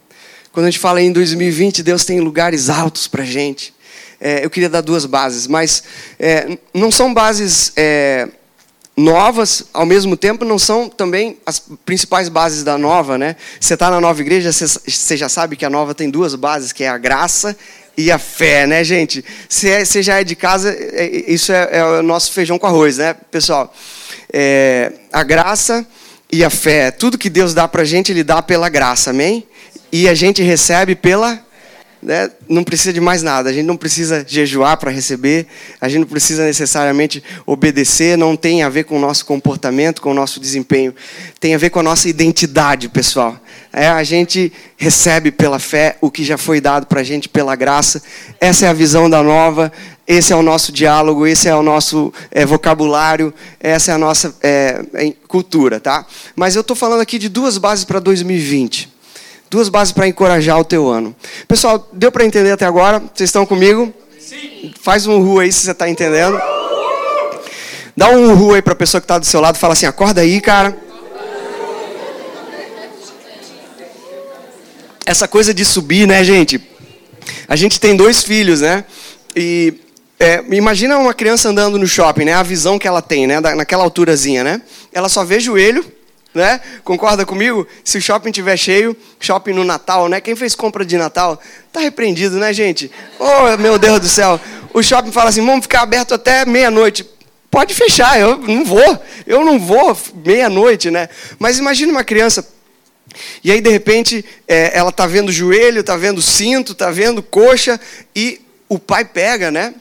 [0.52, 3.72] Quando a gente fala em 2020, Deus tem lugares altos para a gente.
[4.20, 5.82] É, eu queria dar duas bases, mas
[6.18, 8.28] é, não são bases é,
[8.96, 13.36] novas, ao mesmo tempo não são também as principais bases da nova, né?
[13.60, 16.82] Você está na nova igreja, você já sabe que a nova tem duas bases, que
[16.82, 17.56] é a graça
[17.96, 19.24] e a fé, né, gente?
[19.48, 22.66] Se é, você já é de casa, é, isso é, é, o nosso feijão com
[22.66, 23.72] arroz, né, pessoal?
[24.32, 25.86] É, a graça
[26.30, 29.46] e a fé, tudo que Deus dá para a gente, Ele dá pela graça, amém?
[29.92, 31.40] E a gente recebe pela.
[32.02, 35.46] Né, não precisa de mais nada, a gente não precisa jejuar para receber,
[35.78, 40.12] a gente não precisa necessariamente obedecer, não tem a ver com o nosso comportamento, com
[40.12, 40.94] o nosso desempenho,
[41.38, 43.38] tem a ver com a nossa identidade, pessoal.
[43.70, 47.54] É, a gente recebe pela fé o que já foi dado para a gente pela
[47.54, 48.02] graça,
[48.40, 49.70] essa é a visão da nova,
[50.10, 54.34] esse é o nosso diálogo, esse é o nosso é, vocabulário, essa é a nossa
[54.42, 54.82] é,
[55.28, 56.04] cultura, tá?
[56.34, 58.89] Mas eu estou falando aqui de duas bases para 2020.
[59.50, 61.12] Duas bases para encorajar o teu ano.
[61.48, 63.00] Pessoal, deu para entender até agora?
[63.00, 63.92] Vocês estão comigo?
[64.16, 64.72] Sim.
[64.80, 66.40] Faz um ru aí se você está entendendo.
[67.96, 69.58] Dá um ru aí para a pessoa que está do seu lado.
[69.58, 70.78] Fala assim, acorda aí, cara.
[75.04, 76.60] Essa coisa de subir, né, gente?
[77.48, 78.84] A gente tem dois filhos, né?
[79.34, 79.74] E
[80.20, 82.34] é, imagina uma criança andando no shopping, né?
[82.34, 83.40] A visão que ela tem, né?
[83.40, 84.62] Naquela alturazinha, né?
[84.92, 85.84] Ela só vê joelho
[86.34, 86.60] né?
[86.84, 87.66] Concorda comigo?
[87.84, 90.20] Se o shopping estiver cheio, shopping no Natal, né?
[90.20, 91.40] Quem fez compra de Natal
[91.72, 92.90] tá repreendido, né, gente?
[93.18, 94.40] Oh, meu Deus do céu.
[94.72, 97.08] O shopping fala assim: vamos ficar aberto até meia-noite.
[97.50, 99.02] Pode fechar, eu não vou.
[99.26, 101.08] Eu não vou meia-noite, né?
[101.38, 102.46] Mas imagine uma criança.
[103.42, 107.80] E aí, de repente, é, ela tá vendo joelho, tá vendo cinto, tá vendo coxa,
[108.14, 109.74] e o pai pega, né?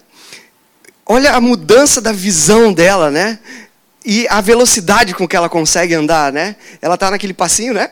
[1.06, 3.40] Olha a mudança da visão dela, né?
[4.06, 6.56] E a velocidade com que ela consegue andar, né?
[6.82, 7.92] Ela está naquele passinho, né?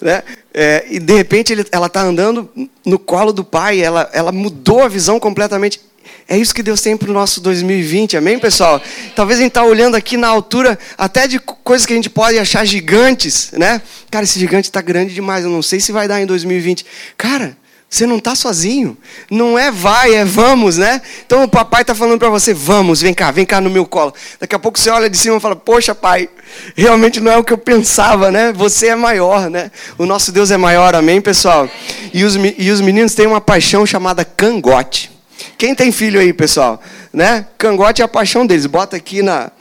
[0.00, 0.22] né?
[0.52, 2.50] É, e de repente ele, ela está andando
[2.84, 5.80] no colo do pai, ela, ela mudou a visão completamente.
[6.28, 8.80] É isso que Deus tem para o nosso 2020, amém, pessoal?
[9.14, 12.38] Talvez a gente está olhando aqui na altura até de coisas que a gente pode
[12.38, 13.82] achar gigantes, né?
[14.10, 16.86] Cara, esse gigante está grande demais, eu não sei se vai dar em 2020.
[17.16, 17.56] Cara,
[17.92, 18.96] você não está sozinho.
[19.30, 21.02] Não é vai, é vamos, né?
[21.26, 24.14] Então o papai está falando para você, vamos, vem cá, vem cá no meu colo.
[24.40, 26.26] Daqui a pouco você olha de cima e fala, poxa pai,
[26.74, 28.50] realmente não é o que eu pensava, né?
[28.54, 29.70] Você é maior, né?
[29.98, 31.68] O nosso Deus é maior, amém, pessoal?
[32.14, 35.12] E os, e os meninos têm uma paixão chamada cangote.
[35.58, 36.80] Quem tem filho aí, pessoal?
[37.12, 37.44] Né?
[37.58, 38.64] Cangote é a paixão deles.
[38.64, 39.52] Bota aqui na,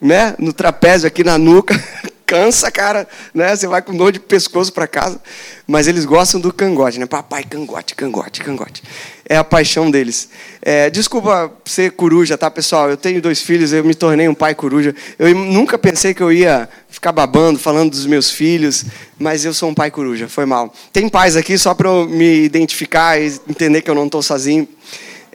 [0.00, 1.78] né, no trapézio, aqui na nuca.
[2.26, 3.54] cansa, cara, né?
[3.54, 5.20] Você vai com dor de pescoço para casa.
[5.66, 7.06] Mas eles gostam do cangote, né?
[7.06, 8.82] Papai, cangote, cangote, cangote.
[9.26, 10.28] é a paixão deles.
[10.60, 12.90] É, desculpa ser coruja, tá, pessoal?
[12.90, 14.94] Eu tenho dois filhos, eu me tornei um pai coruja.
[15.18, 18.84] Eu nunca pensei que eu ia ficar babando, falando dos meus filhos,
[19.18, 20.72] mas eu sou um pai coruja, foi mal.
[20.92, 24.68] Tem pais aqui só para eu me identificar e entender que eu não estou sozinho.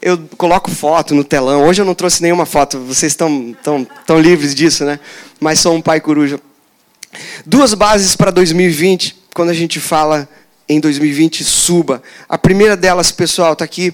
[0.02, 1.66] Eu coloco foto no telão.
[1.66, 5.00] Hoje eu não trouxe nenhuma foto, vocês estão tão, tão livres disso, né?
[5.40, 6.40] Mas sou um pai coruja.
[7.46, 10.30] Duas bases para 2020, quando a gente fala
[10.68, 12.04] em 2020 suba.
[12.28, 13.94] A primeira delas, pessoal, está aqui.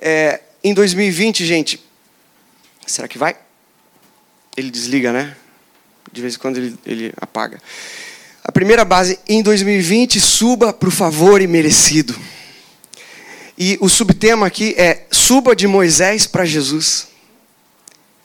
[0.00, 1.80] É, em 2020, gente.
[2.84, 3.36] Será que vai?
[4.56, 5.36] Ele desliga, né?
[6.12, 7.60] De vez em quando ele, ele apaga.
[8.42, 12.16] A primeira base, em 2020, suba para o favor e merecido.
[13.58, 17.08] E o subtema aqui é suba de Moisés para Jesus.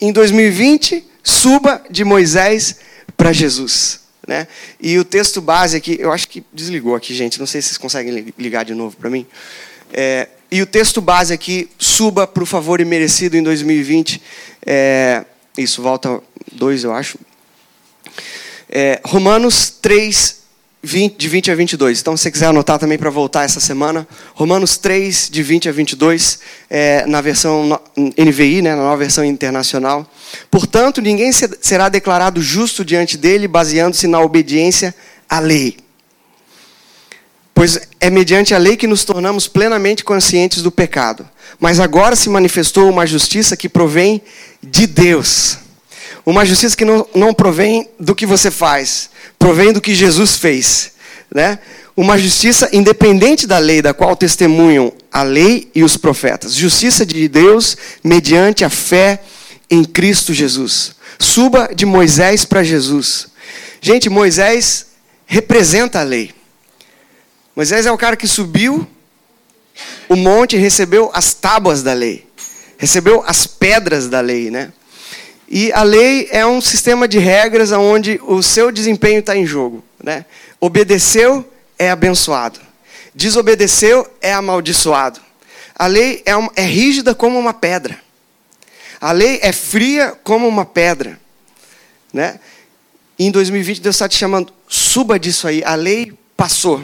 [0.00, 2.76] Em 2020, suba de Moisés
[3.16, 4.01] para Jesus.
[4.26, 4.46] Né?
[4.80, 7.38] E o texto base aqui, eu acho que desligou aqui, gente.
[7.38, 9.26] Não sei se vocês conseguem ligar de novo para mim.
[9.92, 14.22] É, e o texto base aqui, suba para o favor imerecido em 2020.
[14.64, 15.24] É,
[15.56, 17.18] isso, volta dois, eu acho.
[18.68, 20.41] É, Romanos 3,
[20.82, 22.00] 20, de 20 a 22.
[22.00, 25.72] Então, se você quiser anotar também para voltar essa semana, Romanos 3, de 20 a
[25.72, 30.10] 22, é, na versão NVI, né, na nova versão internacional.
[30.50, 34.92] Portanto, ninguém será declarado justo diante dele, baseando-se na obediência
[35.28, 35.76] à lei.
[37.54, 41.28] Pois é mediante a lei que nos tornamos plenamente conscientes do pecado.
[41.60, 44.20] Mas agora se manifestou uma justiça que provém
[44.60, 45.58] de Deus
[46.24, 49.10] uma justiça que não, não provém do que você faz,
[49.42, 50.92] provém do que Jesus fez.
[51.34, 51.58] Né?
[51.96, 56.54] Uma justiça independente da lei, da qual testemunham a lei e os profetas.
[56.54, 59.20] Justiça de Deus mediante a fé
[59.68, 60.94] em Cristo Jesus.
[61.18, 63.26] Suba de Moisés para Jesus.
[63.80, 64.86] Gente, Moisés
[65.26, 66.30] representa a lei.
[67.56, 68.86] Moisés é o cara que subiu
[70.08, 72.28] o monte e recebeu as tábuas da lei.
[72.78, 74.72] Recebeu as pedras da lei, né?
[75.54, 79.84] E a lei é um sistema de regras onde o seu desempenho está em jogo.
[80.02, 80.24] Né?
[80.58, 81.46] Obedeceu
[81.78, 82.58] é abençoado.
[83.14, 85.20] Desobedeceu é amaldiçoado.
[85.78, 88.00] A lei é, é rígida como uma pedra.
[88.98, 91.20] A lei é fria como uma pedra.
[92.10, 92.40] Né?
[93.18, 95.62] E em 2020 Deus está te chamando, suba disso aí.
[95.64, 96.82] A lei passou.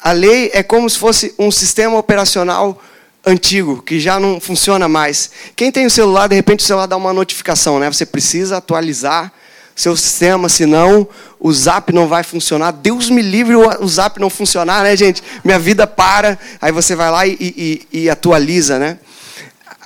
[0.00, 2.82] A lei é como se fosse um sistema operacional
[3.26, 5.30] antigo, que já não funciona mais.
[5.56, 7.90] Quem tem o celular, de repente o celular dá uma notificação, né?
[7.92, 9.32] Você precisa atualizar
[9.74, 11.06] seu sistema, senão
[11.38, 12.70] o Zap não vai funcionar.
[12.70, 15.22] Deus me livre o Zap não funcionar, né, gente?
[15.44, 16.38] Minha vida para.
[16.62, 18.98] Aí você vai lá e, e, e atualiza, né?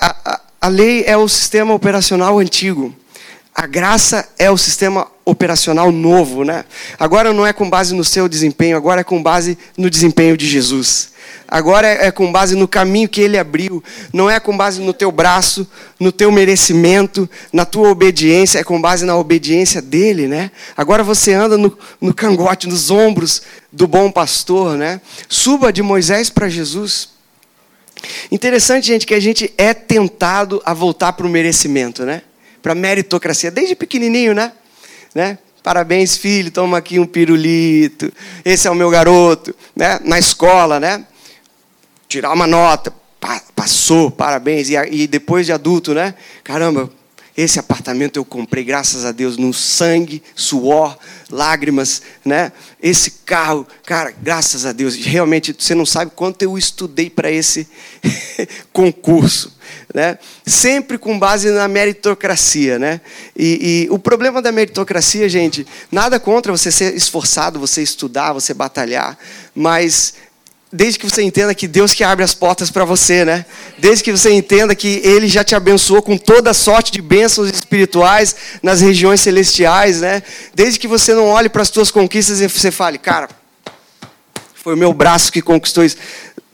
[0.01, 2.95] A, a, a lei é o sistema operacional antigo.
[3.55, 6.65] A graça é o sistema operacional novo, né?
[6.99, 10.47] Agora não é com base no seu desempenho, agora é com base no desempenho de
[10.47, 11.11] Jesus.
[11.47, 13.83] Agora é, é com base no caminho que ele abriu,
[14.13, 15.67] não é com base no teu braço,
[15.99, 20.53] no teu merecimento, na tua obediência, é com base na obediência dele, né?
[20.77, 25.01] Agora você anda no, no cangote, nos ombros do bom pastor, né?
[25.29, 27.11] Suba de Moisés para Jesus.
[28.31, 32.23] Interessante, gente, que a gente é tentado a voltar para o merecimento, né?
[32.63, 34.53] Para meritocracia, desde pequenininho, né?
[35.15, 35.39] né?
[35.63, 38.13] Parabéns, filho, toma aqui um pirulito.
[38.45, 40.01] Esse é o meu garoto, né?
[40.03, 41.05] Na escola, né?
[42.11, 42.93] tirar uma nota,
[43.55, 44.69] passou, parabéns.
[44.69, 46.13] E, e depois de adulto, né?
[46.43, 46.91] Caramba,
[47.37, 50.99] esse apartamento eu comprei, graças a Deus, no sangue, suor,
[51.31, 52.51] lágrimas, né?
[52.83, 57.69] Esse carro, cara, graças a Deus, realmente você não sabe quanto eu estudei para esse
[58.73, 59.57] concurso,
[59.95, 60.19] né?
[60.47, 63.01] Sempre com base na meritocracia, né?
[63.37, 68.55] E, e, o problema da meritocracia, gente, nada contra você ser esforçado, você estudar, você
[68.55, 69.19] batalhar,
[69.55, 70.15] mas
[70.73, 73.45] Desde que você entenda que Deus que abre as portas para você, né?
[73.77, 78.37] Desde que você entenda que Ele já te abençoou com toda sorte de bênçãos espirituais
[78.63, 80.23] nas regiões celestiais, né?
[80.55, 83.29] Desde que você não olhe para as suas conquistas e você fale, cara,
[84.55, 85.97] foi o meu braço que conquistou isso.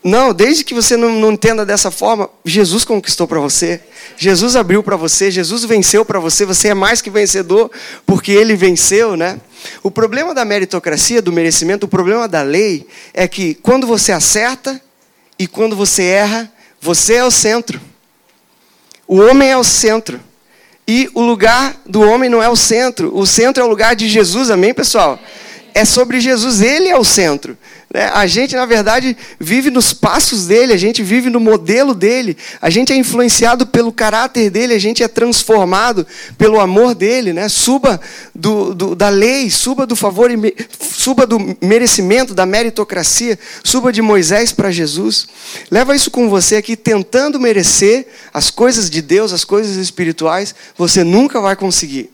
[0.07, 3.81] Não, desde que você não, não entenda dessa forma, Jesus conquistou para você,
[4.16, 7.73] Jesus abriu para você, Jesus venceu para você, você é mais que vencedor
[8.07, 9.40] porque Ele venceu, né?
[9.83, 14.81] O problema da meritocracia, do merecimento, o problema da lei é que quando você acerta
[15.37, 17.81] e quando você erra, você é o centro.
[19.09, 20.21] O homem é o centro.
[20.87, 23.12] E o lugar do homem não é o centro.
[23.12, 25.19] O centro é o lugar de Jesus, amém, pessoal?
[25.77, 27.55] É sobre Jesus, ele é o centro.
[27.93, 28.11] Né?
[28.15, 32.71] A gente, na verdade, vive nos passos dele, a gente vive no modelo dele, a
[32.71, 36.07] gente é influenciado pelo caráter dele, a gente é transformado
[36.39, 37.35] pelo amor dele.
[37.35, 37.47] Né?
[37.51, 38.01] Suba
[38.35, 40.31] do, do, da lei, suba do favor,
[40.81, 45.27] suba do merecimento, da meritocracia, suba de Moisés para Jesus.
[45.71, 51.05] Leva isso com você aqui, tentando merecer as coisas de Deus, as coisas espirituais, você
[51.05, 52.11] nunca vai conseguir.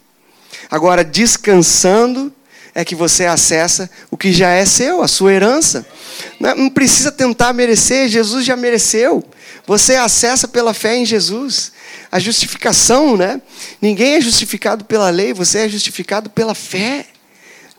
[0.68, 2.32] Agora, descansando
[2.74, 5.86] é que você acessa o que já é seu, a sua herança.
[6.38, 9.22] Não precisa tentar merecer, Jesus já mereceu.
[9.66, 11.72] Você acessa pela fé em Jesus.
[12.10, 13.40] A justificação, né?
[13.80, 17.06] Ninguém é justificado pela lei, você é justificado pela fé.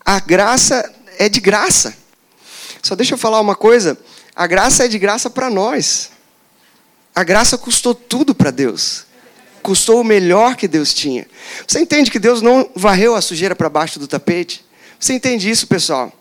[0.04, 1.96] A graça é de graça.
[2.82, 3.98] Só deixa eu falar uma coisa:
[4.36, 6.12] a graça é de graça para nós.
[7.16, 9.06] A graça custou tudo para Deus.
[9.62, 11.28] Custou o melhor que Deus tinha.
[11.66, 14.66] Você entende que Deus não varreu a sujeira para baixo do tapete?
[15.04, 16.14] Você entende isso, pessoal?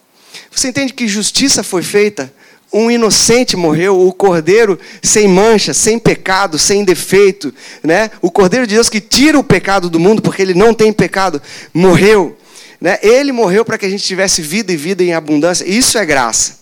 [0.51, 2.35] Você entende que justiça foi feita?
[2.73, 8.11] Um inocente morreu, o cordeiro sem mancha, sem pecado, sem defeito, né?
[8.21, 11.40] O cordeiro de Deus que tira o pecado do mundo, porque ele não tem pecado,
[11.73, 12.37] morreu,
[12.81, 12.99] né?
[13.03, 15.64] Ele morreu para que a gente tivesse vida e vida em abundância.
[15.64, 16.59] Isso é graça.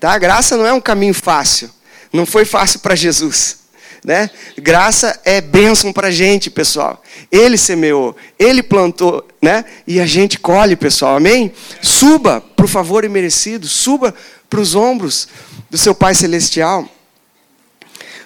[0.00, 0.12] Tá?
[0.12, 1.70] A graça não é um caminho fácil.
[2.12, 3.58] Não foi fácil para Jesus.
[4.04, 4.30] Né?
[4.56, 7.02] Graça é bênção para a gente, pessoal.
[7.30, 9.64] Ele semeou, ele plantou, né?
[9.86, 11.16] E a gente colhe, pessoal.
[11.16, 11.52] Amém?
[11.82, 14.14] Suba para o favor imerecido, suba
[14.48, 15.28] para os ombros
[15.68, 16.88] do seu Pai Celestial.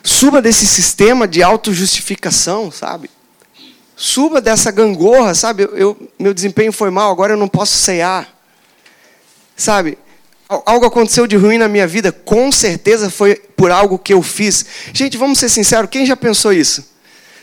[0.03, 3.11] Suba desse sistema de autojustificação, sabe?
[3.97, 5.65] Suba dessa gangorra, sabe?
[5.65, 8.33] Eu, eu, meu desempenho foi mal, agora eu não posso cear.
[9.57, 9.97] Sabe?
[10.49, 14.65] Algo aconteceu de ruim na minha vida, com certeza foi por algo que eu fiz.
[14.93, 16.85] Gente, vamos ser sinceros, quem já pensou isso?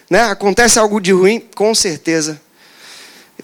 [0.10, 0.24] Né?
[0.24, 2.40] Acontece algo de ruim, com certeza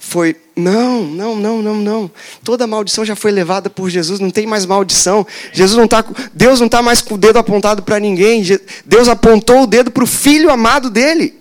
[0.00, 2.10] foi, não, não, não, não, não.
[2.44, 5.26] Toda maldição já foi levada por Jesus, não tem mais maldição.
[5.52, 8.42] Jesus não tá, Deus não está mais com o dedo apontado para ninguém.
[8.84, 11.34] Deus apontou o dedo para o filho amado dele.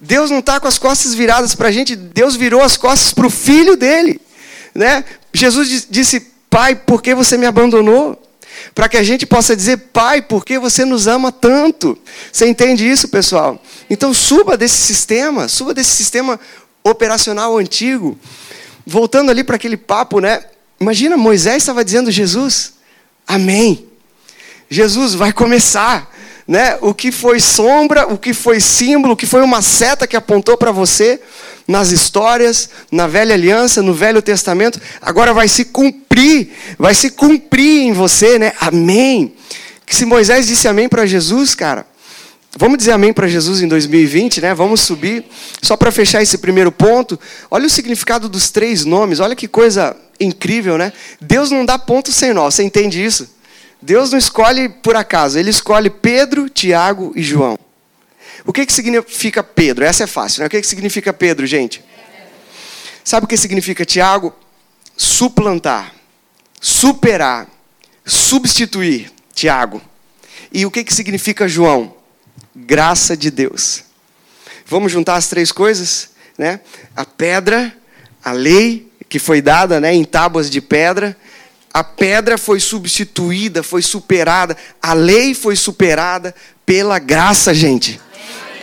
[0.00, 3.26] Deus não está com as costas viradas para a gente, Deus virou as costas para
[3.26, 4.20] o filho dele.
[4.74, 5.04] Né?
[5.32, 8.20] Jesus disse, Pai, por que você me abandonou?
[8.74, 11.98] Para que a gente possa dizer, Pai, por que você nos ama tanto?
[12.32, 13.60] Você entende isso, pessoal?
[13.88, 16.38] Então suba desse sistema, suba desse sistema
[16.82, 18.18] operacional antigo.
[18.86, 20.44] Voltando ali para aquele papo, né?
[20.80, 22.74] Imagina, Moisés estava dizendo, Jesus,
[23.26, 23.86] amém.
[24.70, 26.14] Jesus vai começar.
[26.46, 26.78] Né?
[26.80, 30.56] O que foi sombra, o que foi símbolo, o que foi uma seta que apontou
[30.56, 31.20] para você,
[31.66, 37.82] nas histórias, na velha aliança, no Velho Testamento, agora vai se cumprir, vai se cumprir
[37.82, 38.52] em você, né?
[38.60, 39.34] Amém.
[39.84, 41.86] Que se Moisés disse amém para Jesus, cara,
[42.56, 44.54] vamos dizer amém para Jesus em 2020, né?
[44.54, 45.24] Vamos subir.
[45.60, 47.18] Só para fechar esse primeiro ponto,
[47.50, 50.92] olha o significado dos três nomes, olha que coisa incrível, né?
[51.20, 53.35] Deus não dá ponto sem nó, você entende isso?
[53.80, 57.58] Deus não escolhe por acaso, ele escolhe Pedro, Tiago e João.
[58.44, 59.84] O que, que significa Pedro?
[59.84, 60.46] Essa é fácil, né?
[60.46, 61.84] O que, que significa Pedro, gente?
[63.04, 64.34] Sabe o que significa Tiago?
[64.96, 65.94] Suplantar,
[66.60, 67.48] superar,
[68.04, 69.12] substituir.
[69.36, 69.82] Tiago.
[70.50, 71.94] E o que, que significa João?
[72.54, 73.84] Graça de Deus.
[74.64, 76.08] Vamos juntar as três coisas?
[76.38, 76.60] Né?
[76.96, 77.76] A pedra,
[78.24, 81.14] a lei que foi dada né, em tábuas de pedra,
[81.76, 86.34] a pedra foi substituída, foi superada, a lei foi superada
[86.64, 88.00] pela graça, gente.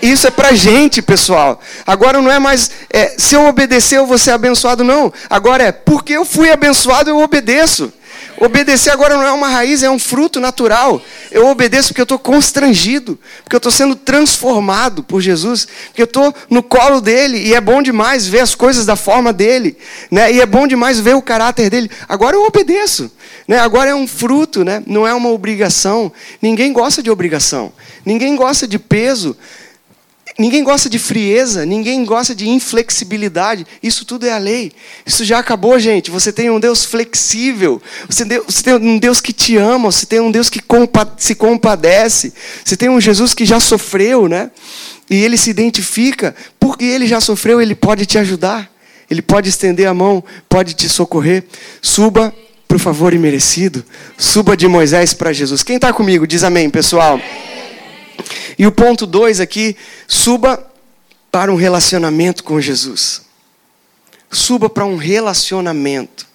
[0.01, 1.61] Isso é para gente, pessoal.
[1.85, 5.13] Agora não é mais é, se eu obedecer eu vou ser abençoado, não.
[5.29, 7.93] Agora é porque eu fui abençoado eu obedeço.
[8.37, 11.01] Obedecer agora não é uma raiz, é um fruto natural.
[11.31, 16.05] Eu obedeço porque eu estou constrangido, porque eu estou sendo transformado por Jesus, porque eu
[16.05, 19.77] estou no colo dele e é bom demais ver as coisas da forma dele,
[20.09, 20.31] né?
[20.31, 21.89] E é bom demais ver o caráter dele.
[22.07, 23.11] Agora eu obedeço,
[23.47, 23.59] né?
[23.59, 24.83] Agora é um fruto, né?
[24.85, 26.11] Não é uma obrigação.
[26.41, 27.71] Ninguém gosta de obrigação,
[28.05, 29.37] ninguém gosta de peso.
[30.37, 33.67] Ninguém gosta de frieza, ninguém gosta de inflexibilidade.
[33.83, 34.71] Isso tudo é a lei.
[35.05, 36.09] Isso já acabou, gente.
[36.09, 37.81] Você tem um Deus flexível.
[38.07, 38.25] Você
[38.63, 39.91] tem um Deus que te ama.
[39.91, 40.59] Você tem um Deus que
[41.17, 42.33] se compadece.
[42.65, 44.49] Você tem um Jesus que já sofreu, né?
[45.07, 46.35] E ele se identifica.
[46.59, 48.71] Porque ele já sofreu, ele pode te ajudar.
[49.11, 51.43] Ele pode estender a mão, pode te socorrer.
[51.79, 52.33] Suba
[52.73, 53.85] o favor imerecido.
[54.17, 55.61] Suba de Moisés para Jesus.
[55.61, 56.25] Quem está comigo?
[56.25, 57.13] Diz amém, pessoal.
[57.21, 57.62] Amém.
[58.57, 59.75] E o ponto 2 aqui,
[60.07, 60.71] suba
[61.31, 63.23] para um relacionamento com Jesus.
[64.31, 66.27] Suba para um relacionamento.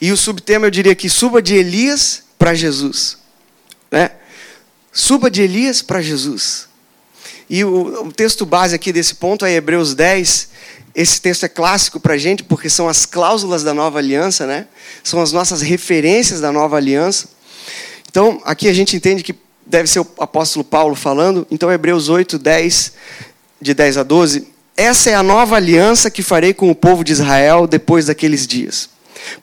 [0.00, 3.18] E o subtema eu diria que suba de Elias para Jesus.
[3.90, 4.10] Né?
[4.92, 6.68] Suba de Elias para Jesus.
[7.48, 10.48] E o, o texto base aqui desse ponto é Hebreus 10.
[10.94, 14.68] Esse texto é clássico para a gente porque são as cláusulas da nova aliança, né?
[15.02, 17.28] São as nossas referências da nova aliança.
[18.08, 19.34] Então, aqui a gente entende que
[19.66, 21.46] deve ser o apóstolo Paulo falando.
[21.50, 22.92] Então, Hebreus 8, 10,
[23.60, 24.48] de 10 a 12.
[24.76, 28.88] Essa é a nova aliança que farei com o povo de Israel depois daqueles dias.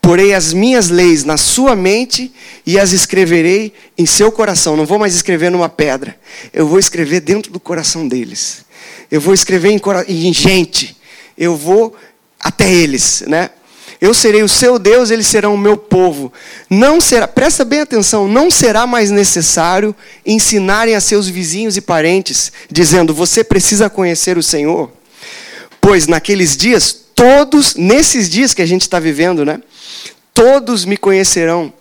[0.01, 2.31] Porei as minhas leis na sua mente
[2.65, 4.75] e as escreverei em seu coração.
[4.77, 6.15] Não vou mais escrever numa pedra.
[6.53, 8.65] Eu vou escrever dentro do coração deles.
[9.09, 10.95] Eu vou escrever em, em gente.
[11.37, 11.95] Eu vou
[12.39, 13.49] até eles, né?
[14.01, 16.33] Eu serei o seu Deus, eles serão o meu povo.
[16.67, 19.95] Não será, presta bem atenção, não será mais necessário
[20.25, 24.91] ensinarem a seus vizinhos e parentes, dizendo: "Você precisa conhecer o Senhor".
[25.79, 29.61] Pois naqueles dias, todos, nesses dias que a gente está vivendo, né?
[30.33, 31.71] Todos me conhecerão,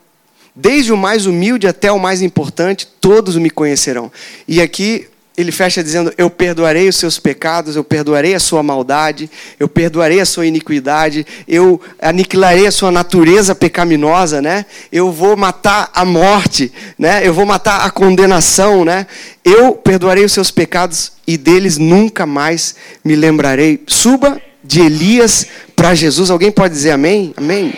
[0.55, 4.12] desde o mais humilde até o mais importante, todos me conhecerão.
[4.47, 5.09] E aqui
[5.41, 10.20] ele fecha dizendo: Eu perdoarei os seus pecados, eu perdoarei a sua maldade, eu perdoarei
[10.20, 14.66] a sua iniquidade, eu aniquilarei a sua natureza pecaminosa, né?
[14.93, 17.26] Eu vou matar a morte, né?
[17.26, 19.07] Eu vou matar a condenação, né?
[19.45, 22.74] Eu perdoarei os seus pecados e deles nunca mais
[23.05, 23.82] me lembrarei.
[23.86, 26.30] Suba de Elias para Jesus.
[26.30, 27.32] Alguém pode dizer amém?
[27.36, 27.72] Amém.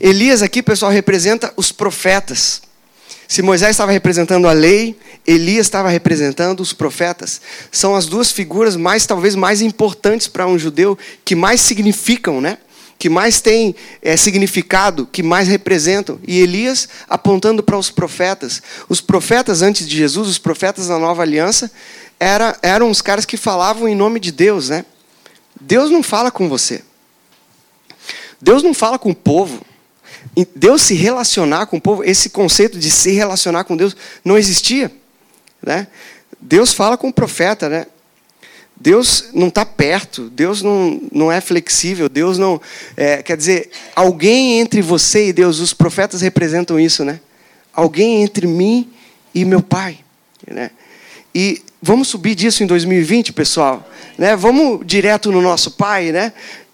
[0.00, 2.63] Elias aqui, pessoal, representa os profetas.
[3.26, 4.96] Se Moisés estava representando a lei,
[5.26, 7.40] Elias estava representando os profetas.
[7.72, 12.58] São as duas figuras mais, talvez, mais importantes para um judeu, que mais significam, né?
[12.98, 16.18] Que mais têm é, significado, que mais representam.
[16.26, 18.62] E Elias apontando para os profetas.
[18.88, 21.70] Os profetas antes de Jesus, os profetas da nova aliança,
[22.20, 24.84] era, eram os caras que falavam em nome de Deus, né?
[25.60, 26.82] Deus não fala com você.
[28.40, 29.64] Deus não fala com o povo.
[30.54, 34.90] Deus se relacionar com o povo, esse conceito de se relacionar com Deus não existia.
[35.62, 35.86] Né?
[36.40, 37.86] Deus fala com o profeta, né?
[38.76, 42.60] Deus não está perto, Deus não, não é flexível, Deus não.
[42.96, 47.20] É, quer dizer, alguém entre você e Deus, os profetas representam isso, né?
[47.72, 48.90] Alguém entre mim
[49.34, 49.98] e meu Pai.
[50.46, 50.70] Né?
[51.34, 53.88] E vamos subir disso em 2020, pessoal.
[54.18, 54.36] Né?
[54.36, 56.32] Vamos direto no nosso Pai, né?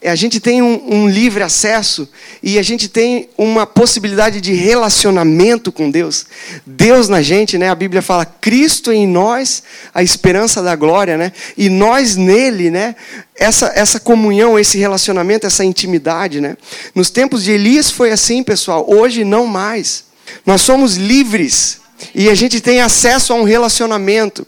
[0.09, 2.09] A gente tem um, um, livre acesso
[2.42, 6.24] e a gente tem uma possibilidade de relacionamento com Deus.
[6.64, 7.68] Deus na gente, né?
[7.68, 11.32] A Bíblia fala Cristo em nós, a esperança da glória, né?
[11.57, 12.96] E nós nele, né?
[13.36, 16.57] Essa, essa comunhão, esse relacionamento, essa intimidade, né?
[16.94, 18.86] Nos tempos de Elias foi assim, pessoal.
[18.88, 20.05] Hoje não mais.
[20.46, 21.78] Nós somos livres
[22.14, 24.46] e a gente tem acesso a um relacionamento.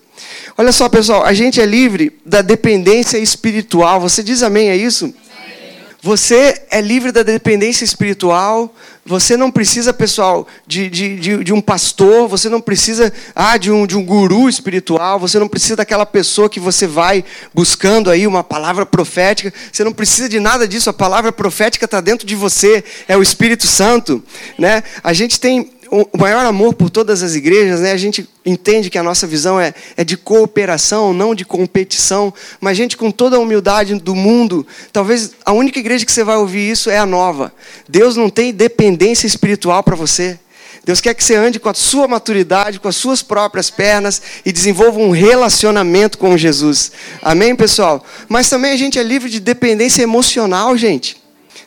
[0.57, 4.01] Olha só, pessoal, a gente é livre da dependência espiritual.
[4.01, 5.13] Você diz amém a isso?
[6.05, 8.75] Você é livre da dependência espiritual.
[9.07, 12.27] Você não precisa, pessoal, de, de, de, de, um pastor.
[12.27, 15.21] Você não precisa ah, de, um, de um guru espiritual.
[15.21, 17.25] Você não precisa daquela pessoa que você vai
[17.55, 19.55] buscando aí uma palavra profética.
[19.71, 20.91] Você não precisa de nada disso.
[20.91, 22.83] A palavra profética está dentro de você.
[23.07, 24.21] É o Espírito Santo.
[24.59, 24.83] Né?
[25.05, 27.93] A gente tem o maior amor por todas as igrejas, né?
[27.93, 32.79] a gente entende que a nossa visão é, é de cooperação, não de competição, mas
[32.79, 36.71] gente com toda a humildade do mundo, talvez a única igreja que você vai ouvir
[36.71, 37.53] isso é a nova.
[37.87, 40.39] Deus não tem dependência espiritual para você.
[40.83, 44.51] Deus quer que você ande com a sua maturidade, com as suas próprias pernas e
[44.51, 46.91] desenvolva um relacionamento com Jesus.
[47.21, 48.03] Amém, pessoal?
[48.31, 51.21] Mas também a gente é livre de dependência emocional, gente.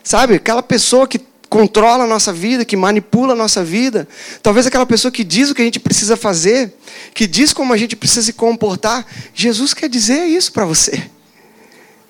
[0.03, 0.33] Sabe?
[0.33, 1.19] Aquela pessoa que
[1.55, 4.05] controla a nossa vida, que manipula a nossa vida.
[4.43, 6.73] Talvez aquela pessoa que diz o que a gente precisa fazer,
[7.13, 9.07] que diz como a gente precisa se comportar.
[9.33, 11.09] Jesus quer dizer isso para você.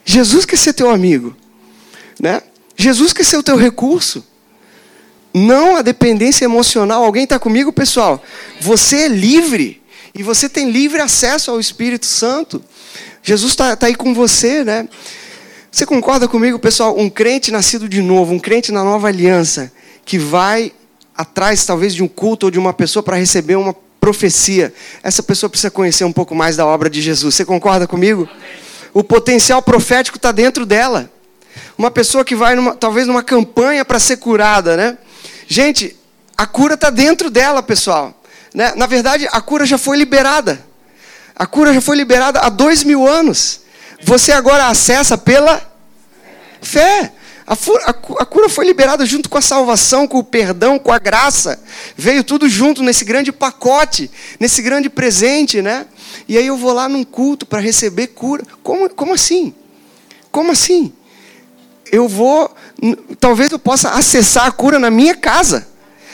[0.03, 1.37] Jesus quer ser teu amigo.
[2.19, 2.41] Né?
[2.75, 4.25] Jesus quer ser o teu recurso.
[5.31, 7.03] Não a dependência emocional.
[7.03, 8.23] Alguém está comigo, pessoal?
[8.59, 9.79] Você é livre.
[10.15, 12.63] E você tem livre acesso ao Espírito Santo.
[13.21, 14.89] Jesus está tá aí com você, né?
[15.75, 16.97] Você concorda comigo, pessoal?
[16.97, 19.69] Um crente nascido de novo, um crente na nova aliança,
[20.05, 20.71] que vai
[21.13, 24.73] atrás, talvez, de um culto ou de uma pessoa para receber uma profecia.
[25.03, 27.35] Essa pessoa precisa conhecer um pouco mais da obra de Jesus.
[27.35, 28.25] Você concorda comigo?
[28.93, 31.11] O potencial profético está dentro dela.
[31.77, 34.97] Uma pessoa que vai, numa, talvez, numa campanha para ser curada, né?
[35.45, 35.93] Gente,
[36.37, 38.17] a cura está dentro dela, pessoal.
[38.53, 38.71] Né?
[38.77, 40.65] Na verdade, a cura já foi liberada.
[41.35, 43.64] A cura já foi liberada há dois mil anos.
[44.03, 45.61] Você agora acessa pela
[46.61, 47.11] fé.
[47.47, 51.61] A, cura foi liberada junto com a salvação, com o perdão, com a graça.
[51.95, 55.85] Veio tudo junto nesse grande pacote, nesse grande presente, né?
[56.27, 58.43] E aí eu vou lá num culto para receber cura.
[58.63, 59.53] Como, como assim?
[60.31, 60.91] Como assim?
[61.91, 62.53] Eu vou,
[63.19, 65.67] talvez eu possa acessar a cura na minha casa.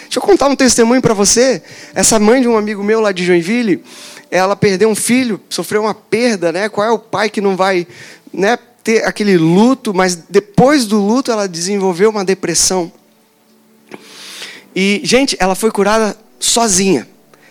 [0.03, 1.63] Deixa eu contar um testemunho para você.
[1.95, 3.81] Essa mãe de um amigo meu lá de Joinville,
[4.31, 6.69] ela perdeu um filho, sofreu uma perda, né?
[6.69, 7.85] Qual é o pai que não vai,
[8.33, 12.91] né, ter aquele luto, mas depois do luto ela desenvolveu uma depressão.
[14.73, 17.07] E, gente, ela foi curada sozinha.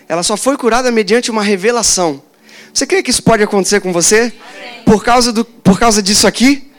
[0.08, 2.22] Ela só foi curada mediante uma revelação.
[2.72, 4.32] Você crê que isso pode acontecer com você?
[4.84, 6.69] Por causa, do, por causa disso aqui?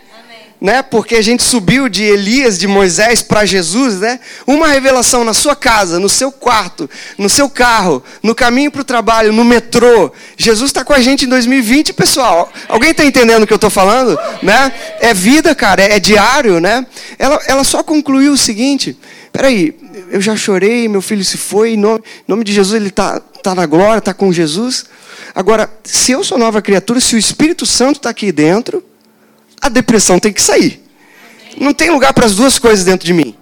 [0.61, 0.83] Né?
[0.83, 4.19] Porque a gente subiu de Elias, de Moisés para Jesus, né?
[4.45, 6.87] Uma revelação na sua casa, no seu quarto,
[7.17, 10.11] no seu carro, no caminho para o trabalho, no metrô.
[10.37, 12.53] Jesus está com a gente em 2020, pessoal.
[12.69, 14.71] Alguém está entendendo o que eu estou falando, né?
[14.99, 16.85] É vida, cara, é, é diário, né?
[17.17, 18.95] Ela, ela só concluiu o seguinte:
[19.33, 19.75] peraí,
[20.11, 23.19] eu já chorei, meu filho se foi, em nome, em nome de Jesus ele está
[23.41, 24.85] tá na glória, está com Jesus.
[25.33, 28.90] Agora, se eu sou nova criatura, se o Espírito Santo está aqui dentro
[29.61, 30.81] a depressão tem que sair.
[31.57, 33.35] Não tem lugar para as duas coisas dentro de mim.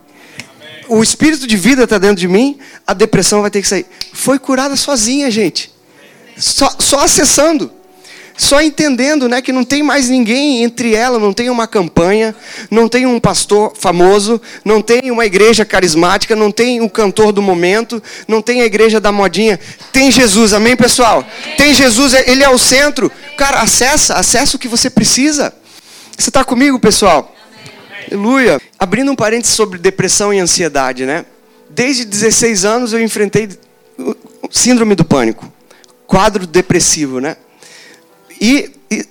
[0.88, 3.86] O espírito de vida está dentro de mim, a depressão vai ter que sair.
[4.12, 5.72] Foi curada sozinha, gente.
[6.36, 7.72] Só, só acessando.
[8.36, 12.34] Só entendendo né, que não tem mais ninguém entre ela, não tem uma campanha,
[12.72, 17.42] não tem um pastor famoso, não tem uma igreja carismática, não tem um cantor do
[17.42, 19.60] momento, não tem a igreja da modinha.
[19.92, 21.22] Tem Jesus, amém, pessoal?
[21.58, 23.12] Tem Jesus, ele é o centro.
[23.38, 25.54] Cara, acessa, acessa o que você precisa.
[26.20, 27.34] Você está comigo, pessoal?
[27.56, 28.08] Amém.
[28.12, 28.62] Aleluia.
[28.78, 31.26] Abrindo um parênteses sobre depressão e ansiedade, né?
[31.70, 33.48] Desde 16 anos eu enfrentei
[34.52, 35.50] síndrome do pânico,
[36.06, 37.38] quadro depressivo, né?
[38.42, 39.08] E, e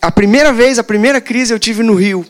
[0.00, 2.24] a primeira vez, a primeira crise eu tive no Rio,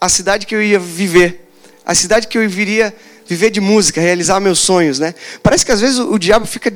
[0.00, 1.50] a cidade que eu ia viver,
[1.84, 2.94] a cidade que eu viria
[3.26, 5.12] viver de música, realizar meus sonhos, né?
[5.42, 6.72] Parece que às vezes o, o diabo fica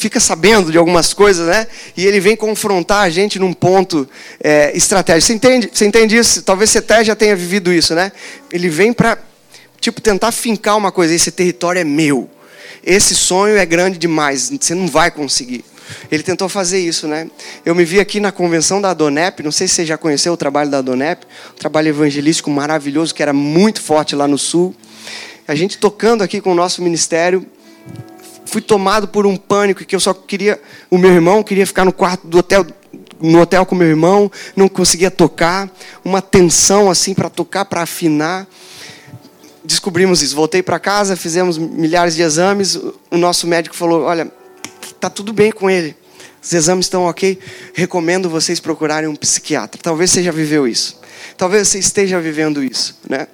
[0.00, 1.66] fica sabendo de algumas coisas, né?
[1.96, 4.08] E ele vem confrontar a gente num ponto
[4.42, 5.26] é, estratégico.
[5.26, 6.42] Você entende, você entende isso?
[6.42, 8.10] Talvez você até já tenha vivido isso, né?
[8.50, 9.18] Ele vem para,
[9.78, 11.14] tipo, tentar fincar uma coisa.
[11.14, 12.28] Esse território é meu.
[12.82, 14.50] Esse sonho é grande demais.
[14.58, 15.64] Você não vai conseguir.
[16.10, 17.28] Ele tentou fazer isso, né?
[17.64, 20.36] Eu me vi aqui na convenção da Adonep, não sei se você já conheceu o
[20.36, 24.74] trabalho da Adonep, um trabalho evangelístico maravilhoso que era muito forte lá no sul.
[25.46, 27.44] A gente tocando aqui com o nosso ministério,
[28.46, 30.60] fui tomado por um pânico que eu só queria
[30.90, 32.66] o meu irmão, queria ficar no quarto do hotel
[33.20, 35.70] no hotel com meu irmão, não conseguia tocar,
[36.02, 38.46] uma tensão assim para tocar, para afinar.
[39.62, 40.34] Descobrimos isso.
[40.34, 42.76] Voltei para casa, fizemos milhares de exames.
[43.10, 44.32] O nosso médico falou: "Olha,
[44.98, 45.94] tá tudo bem com ele.
[46.42, 47.38] Os exames estão ok.
[47.74, 49.80] Recomendo vocês procurarem um psiquiatra.
[49.82, 50.98] Talvez você já viveu isso.
[51.36, 53.26] Talvez você esteja vivendo isso, né?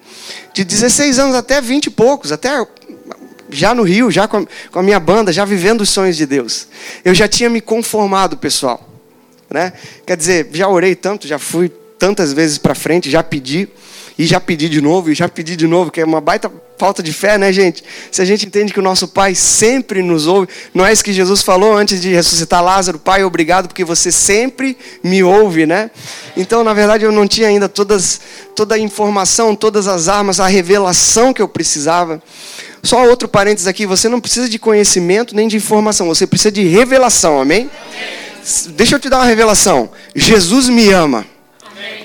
[0.53, 2.67] De 16 anos até 20 e poucos, até
[3.51, 6.69] já no Rio, já com a, minha banda, já vivendo os sonhos de Deus.
[7.05, 8.89] Eu já tinha me conformado, pessoal.
[9.51, 9.73] Né?
[10.07, 11.69] Quer dizer, já orei tanto, já fui
[11.99, 13.69] tantas vezes para frente, já pedi,
[14.19, 17.03] e já pedi de novo, e já pedi de novo, que é uma baita falta
[17.03, 17.83] de fé, né, gente?
[18.11, 21.13] Se a gente entende que o nosso Pai sempre nos ouve, não é isso que
[21.13, 25.91] Jesus falou antes de ressuscitar Lázaro, Pai, obrigado porque você sempre me ouve, né?
[26.37, 28.21] Então, na verdade, eu não tinha ainda todas,
[28.55, 32.23] toda a informação, todas as armas, a revelação que eu precisava.
[32.87, 36.63] Só outro parênteses aqui, você não precisa de conhecimento nem de informação, você precisa de
[36.63, 37.69] revelação, amém?
[37.69, 38.73] amém.
[38.77, 39.91] Deixa eu te dar uma revelação.
[40.15, 41.27] Jesus me ama.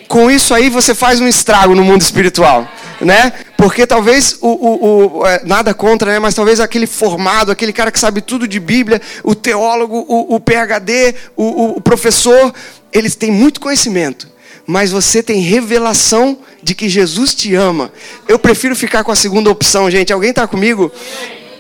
[0.08, 2.68] Com isso aí você faz um estrago no mundo espiritual,
[3.00, 3.32] né?
[3.56, 6.20] Porque talvez o, o, o é, nada contra, né?
[6.20, 10.40] Mas talvez aquele formado, aquele cara que sabe tudo de Bíblia, o teólogo, o, o
[10.40, 12.54] PhD, o, o professor,
[12.92, 14.28] eles têm muito conhecimento
[14.66, 17.92] mas você tem revelação de que Jesus te ama.
[18.28, 20.14] Eu prefiro ficar com a segunda opção, gente.
[20.14, 20.92] Alguém está comigo?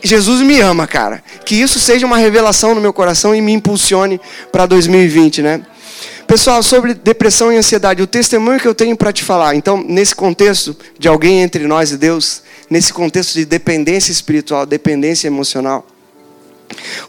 [0.04, 1.24] Jesus me ama, cara.
[1.45, 4.20] Que isso seja uma revelação no meu coração e me impulsione
[4.52, 5.62] para 2020, né?
[6.28, 9.54] Pessoal, sobre depressão e ansiedade, o testemunho que eu tenho para te falar.
[9.54, 15.28] Então, nesse contexto de alguém entre nós e Deus, nesse contexto de dependência espiritual, dependência
[15.28, 15.86] emocional,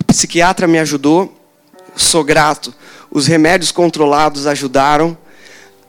[0.01, 1.33] o psiquiatra me ajudou,
[1.95, 2.75] sou grato.
[3.11, 5.17] Os remédios controlados ajudaram.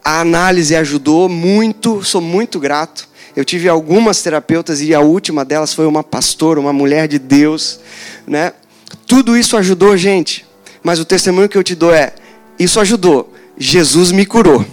[0.03, 3.07] A análise ajudou muito, sou muito grato.
[3.35, 7.79] Eu tive algumas terapeutas e a última delas foi uma pastora, uma mulher de Deus,
[8.27, 8.53] né?
[9.07, 10.45] Tudo isso ajudou, gente.
[10.83, 12.13] Mas o testemunho que eu te dou é:
[12.59, 13.33] isso ajudou.
[13.57, 14.65] Jesus me curou.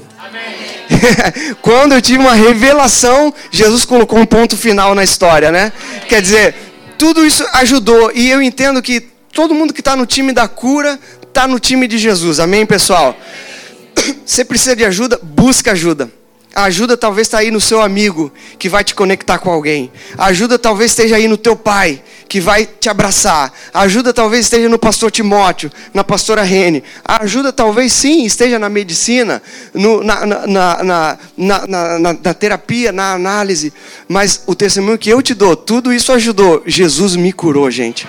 [1.62, 5.72] Quando eu tive uma revelação, Jesus colocou um ponto final na história, né?
[5.88, 6.00] Amém.
[6.08, 6.54] Quer dizer,
[6.98, 9.00] tudo isso ajudou e eu entendo que
[9.32, 12.40] todo mundo que está no time da cura está no time de Jesus.
[12.40, 13.16] Amém, pessoal?
[13.16, 13.49] Amém.
[14.24, 15.18] Você precisa de ajuda?
[15.22, 16.10] Busca ajuda.
[16.52, 19.90] A ajuda talvez está aí no seu amigo, que vai te conectar com alguém.
[20.18, 23.52] A ajuda talvez esteja aí no teu pai, que vai te abraçar.
[23.72, 26.82] A ajuda talvez esteja no pastor Timóteo, na pastora Rene.
[27.04, 29.40] A ajuda talvez sim esteja na medicina,
[29.72, 33.72] no, na, na, na, na, terapia, na análise.
[34.08, 36.64] Mas o testemunho que eu te dou, tudo isso ajudou.
[36.66, 38.08] Jesus me curou, gente.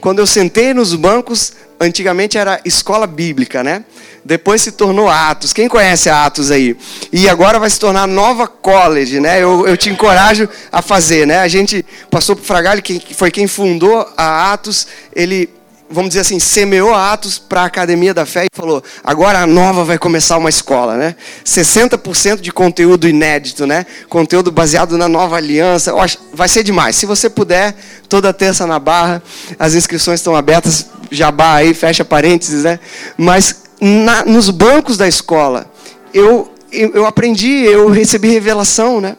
[0.00, 3.84] Quando eu sentei nos bancos antigamente era escola bíblica, né?
[4.24, 5.52] Depois se tornou Atos.
[5.52, 6.76] Quem conhece Atos aí?
[7.12, 9.42] E agora vai se tornar Nova College, né?
[9.42, 11.38] Eu, eu te encorajo a fazer, né?
[11.38, 14.86] A gente passou por Fragalho, que foi quem fundou a Atos.
[15.14, 15.50] Ele
[15.92, 19.84] vamos dizer assim, semeou Atos para a Academia da Fé e falou: agora a nova
[19.84, 21.14] vai começar uma escola, né?
[21.44, 23.86] 60% de conteúdo inédito, né?
[24.08, 25.92] Conteúdo baseado na nova aliança.
[26.32, 26.96] Vai ser demais.
[26.96, 27.74] Se você puder,
[28.08, 29.22] toda terça na barra,
[29.58, 32.80] as inscrições estão abertas, jabá aí, fecha parênteses, né?
[33.16, 35.66] Mas na, nos bancos da escola,
[36.14, 39.16] eu, eu, eu aprendi, eu recebi revelação, né?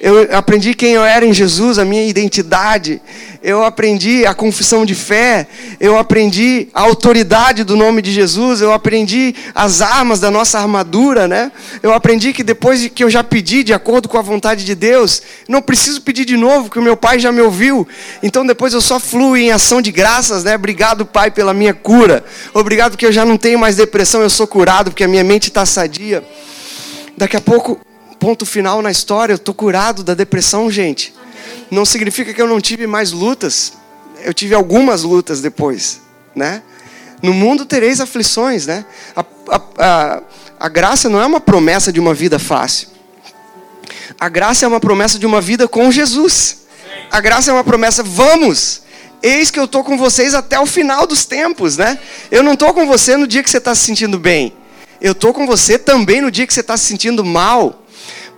[0.00, 3.02] Eu aprendi quem eu era em Jesus, a minha identidade.
[3.42, 5.46] Eu aprendi a confissão de fé.
[5.78, 8.62] Eu aprendi a autoridade do nome de Jesus.
[8.62, 11.52] Eu aprendi as armas da nossa armadura, né?
[11.82, 15.20] Eu aprendi que depois que eu já pedi de acordo com a vontade de Deus,
[15.46, 17.86] não preciso pedir de novo, porque o meu Pai já me ouviu.
[18.22, 20.54] Então depois eu só fluo em ação de graças, né?
[20.54, 22.24] Obrigado, Pai, pela minha cura.
[22.54, 25.48] Obrigado que eu já não tenho mais depressão, eu sou curado porque a minha mente
[25.48, 26.24] está sadia.
[27.18, 27.78] Daqui a pouco
[28.20, 31.12] ponto final na história, eu estou curado da depressão, gente.
[31.70, 33.72] Não significa que eu não tive mais lutas.
[34.22, 36.02] Eu tive algumas lutas depois,
[36.36, 36.62] né?
[37.22, 38.84] No mundo tereis aflições, né?
[39.16, 40.22] A, a, a,
[40.60, 42.88] a graça não é uma promessa de uma vida fácil.
[44.18, 46.58] A graça é uma promessa de uma vida com Jesus.
[47.10, 48.82] A graça é uma promessa, vamos,
[49.22, 51.98] eis que eu estou com vocês até o final dos tempos, né?
[52.30, 54.52] Eu não estou com você no dia que você está se sentindo bem.
[55.00, 57.82] Eu estou com você também no dia que você está se sentindo mal.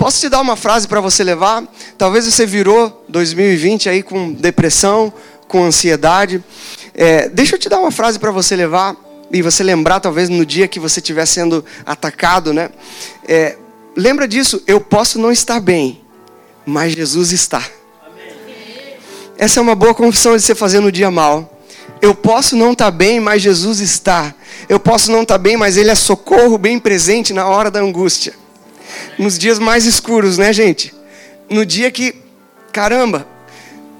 [0.03, 1.63] Posso te dar uma frase para você levar?
[1.97, 5.13] Talvez você virou 2020 aí com depressão,
[5.47, 6.43] com ansiedade.
[6.93, 8.97] É, deixa eu te dar uma frase para você levar
[9.31, 12.71] e você lembrar talvez no dia que você estiver sendo atacado, né?
[13.29, 13.57] É,
[13.95, 14.61] lembra disso?
[14.67, 16.01] Eu posso não estar bem,
[16.67, 17.65] mas Jesus está.
[19.39, 21.63] Essa é uma boa confissão de você fazer no dia mal.
[22.01, 24.35] Eu posso não estar bem, mas Jesus está.
[24.69, 28.42] Eu posso não estar bem, mas Ele é socorro bem presente na hora da angústia
[29.19, 30.95] nos dias mais escuros, né, gente?
[31.49, 32.15] No dia que,
[32.73, 33.27] caramba,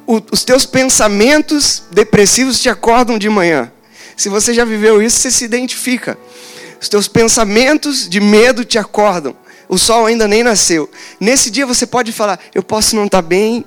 [0.07, 3.71] o, os teus pensamentos depressivos te acordam de manhã.
[4.17, 6.19] Se você já viveu isso, você se identifica.
[6.81, 9.37] Os teus pensamentos de medo te acordam.
[9.69, 10.91] O sol ainda nem nasceu.
[11.19, 13.65] Nesse dia você pode falar: Eu posso não estar bem,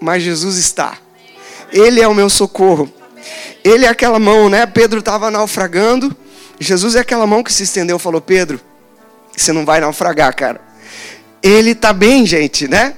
[0.00, 0.98] mas Jesus está.
[1.72, 2.92] Ele é o meu socorro.
[3.64, 4.66] Ele é aquela mão, né?
[4.66, 6.14] Pedro estava naufragando.
[6.58, 8.60] Jesus é aquela mão que se estendeu e falou: Pedro,
[9.42, 10.60] você não vai naufragar, cara.
[11.42, 12.94] Ele está bem, gente, né?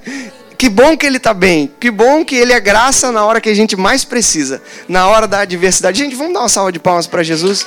[0.59, 1.71] Que bom que ele está bem.
[1.81, 4.63] Que bom que ele é graça na hora que a gente mais precisa.
[4.89, 5.99] Na hora da adversidade.
[5.99, 7.67] Gente, vamos dar uma salva de palmas para Jesus.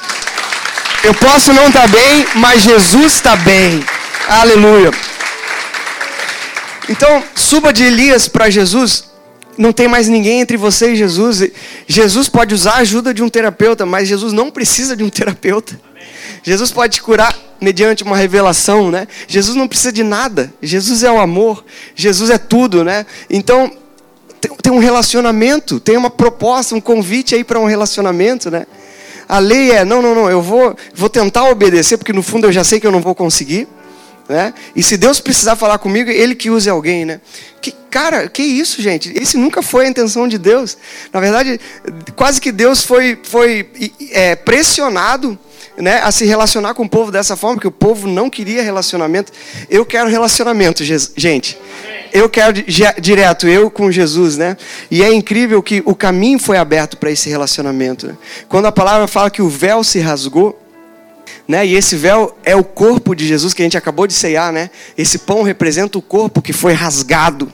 [1.04, 3.84] Eu posso não estar tá bem, mas Jesus está bem.
[4.28, 4.92] Aleluia.
[6.90, 9.06] Então, suba de Elias para Jesus.
[9.58, 11.44] Não tem mais ninguém entre você e Jesus.
[11.88, 15.80] Jesus pode usar a ajuda de um terapeuta, mas Jesus não precisa de um terapeuta.
[16.46, 19.08] Jesus pode te curar mediante uma revelação, né?
[19.28, 20.54] Jesus não precisa de nada.
[20.62, 21.66] Jesus é o amor.
[21.96, 23.04] Jesus é tudo, né?
[23.28, 23.72] Então
[24.62, 28.68] tem um relacionamento, tem uma proposta, um convite aí para um relacionamento, né?
[29.28, 30.30] A lei é não, não, não.
[30.30, 33.16] Eu vou, vou tentar obedecer porque no fundo eu já sei que eu não vou
[33.16, 33.68] conseguir.
[34.30, 34.54] Né?
[34.76, 37.22] E se Deus precisar falar comigo, Ele que use alguém, né?
[37.60, 39.12] Que, cara, que isso, gente?
[39.16, 40.78] Esse nunca foi a intenção de Deus.
[41.12, 41.60] Na verdade,
[42.16, 43.68] quase que Deus foi, foi
[44.12, 45.38] é, pressionado
[45.78, 49.32] né, a se relacionar com o povo dessa forma, porque o povo não queria relacionamento.
[49.70, 51.58] Eu quero relacionamento, gente.
[52.14, 54.56] Eu quero direto, eu com Jesus, né?
[54.90, 58.18] E é incrível que o caminho foi aberto para esse relacionamento.
[58.48, 60.58] Quando a palavra fala que o véu se rasgou,
[61.48, 61.66] né?
[61.66, 64.70] E esse véu é o corpo de Jesus que a gente acabou de ceiar, né?
[64.98, 67.52] Esse pão representa o corpo que foi rasgado,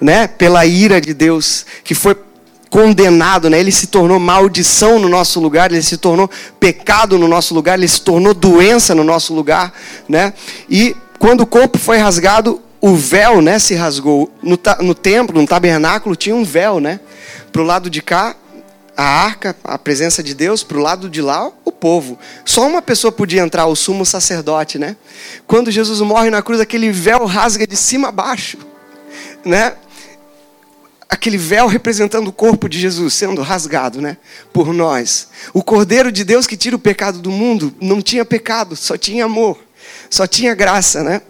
[0.00, 0.26] né?
[0.26, 2.16] Pela ira de Deus, que foi
[2.72, 3.60] condenado, né?
[3.60, 7.86] Ele se tornou maldição no nosso lugar, ele se tornou pecado no nosso lugar, ele
[7.86, 9.74] se tornou doença no nosso lugar,
[10.08, 10.32] né?
[10.70, 14.32] E quando o corpo foi rasgado, o véu, né, se rasgou.
[14.42, 16.98] No, no templo, no tabernáculo tinha um véu, né?
[17.52, 18.34] Pro lado de cá,
[18.96, 22.18] a arca, a presença de Deus, pro lado de lá, o povo.
[22.42, 24.96] Só uma pessoa podia entrar, o sumo sacerdote, né?
[25.46, 28.56] Quando Jesus morre na cruz, aquele véu rasga de cima a baixo,
[29.44, 29.74] né?
[31.12, 34.16] Aquele véu representando o corpo de Jesus sendo rasgado, né,
[34.50, 35.28] por nós.
[35.52, 39.26] O Cordeiro de Deus que tira o pecado do mundo não tinha pecado, só tinha
[39.26, 39.58] amor,
[40.08, 41.20] só tinha graça, né?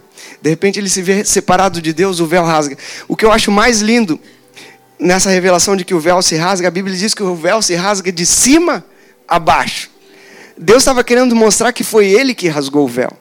[0.41, 2.77] De repente ele se vê separado de Deus, o véu rasga.
[3.09, 4.17] O que eu acho mais lindo
[4.97, 7.75] nessa revelação de que o véu se rasga, a Bíblia diz que o véu se
[7.75, 8.85] rasga de cima
[9.27, 9.89] a baixo.
[10.57, 13.11] Deus estava querendo mostrar que foi ele que rasgou o véu.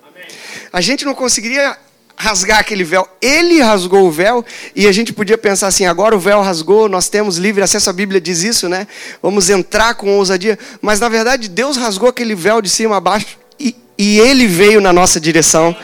[0.72, 1.76] A gente não conseguiria
[2.22, 3.08] rasgar aquele véu.
[3.20, 4.44] Ele rasgou o véu
[4.76, 7.92] e a gente podia pensar assim: agora o véu rasgou, nós temos livre acesso, a
[7.92, 8.86] Bíblia diz isso, né?
[9.20, 10.56] Vamos entrar com ousadia.
[10.80, 13.74] Mas na verdade, Deus rasgou aquele véu de cima a baixo e,
[14.18, 15.76] ele veio na nossa direção.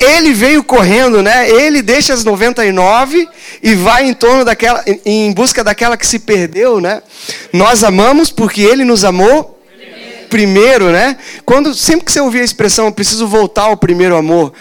[0.00, 1.48] Ele veio correndo, né?
[1.48, 3.28] Ele deixa as 99
[3.62, 7.02] e vai em torno daquela, em busca daquela que se perdeu, né?
[7.52, 9.58] Nós amamos porque ele nos amou
[10.28, 11.18] primeiro, né?
[11.44, 14.54] Quando sempre que você ouvir a expressão, eu preciso voltar ao primeiro amor,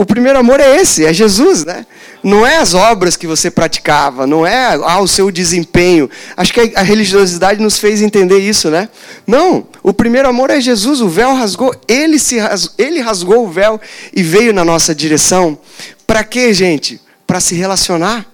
[0.00, 1.84] o primeiro amor é esse, é Jesus, né?
[2.22, 6.08] Não é as obras que você praticava, não é ah, o seu desempenho.
[6.36, 8.88] Acho que a religiosidade nos fez entender isso, né?
[9.26, 13.50] Não, o primeiro amor é Jesus, o véu rasgou, ele, se rasgou, ele rasgou o
[13.50, 13.80] véu
[14.14, 15.58] e veio na nossa direção.
[16.06, 17.00] Para quê, gente?
[17.26, 18.24] Para se relacionar,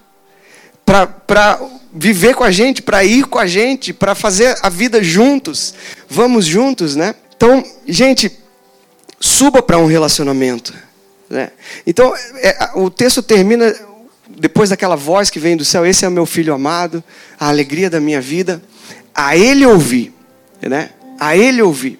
[0.85, 1.59] para
[1.91, 5.73] viver com a gente, para ir com a gente, para fazer a vida juntos.
[6.07, 7.15] Vamos juntos, né?
[7.35, 8.31] Então, gente,
[9.19, 10.84] suba para um relacionamento.
[11.29, 11.51] Né?
[11.85, 13.73] Então, é, o texto termina
[14.27, 17.03] depois daquela voz que vem do céu: Esse é meu filho amado,
[17.39, 18.61] a alegria da minha vida.
[19.13, 20.13] A ele ouvi,
[20.61, 20.89] né?
[21.19, 21.99] A ele ouvi.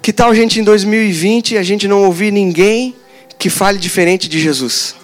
[0.00, 2.96] Que tal, gente, em 2020 a gente não ouvir ninguém
[3.38, 4.94] que fale diferente de Jesus?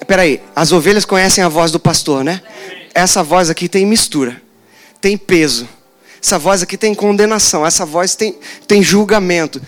[0.00, 2.40] Espera aí, as ovelhas conhecem a voz do pastor, né?
[2.94, 4.40] Essa voz aqui tem mistura,
[5.00, 5.68] tem peso.
[6.22, 8.34] Essa voz aqui tem condenação, essa voz tem,
[8.66, 9.60] tem julgamento,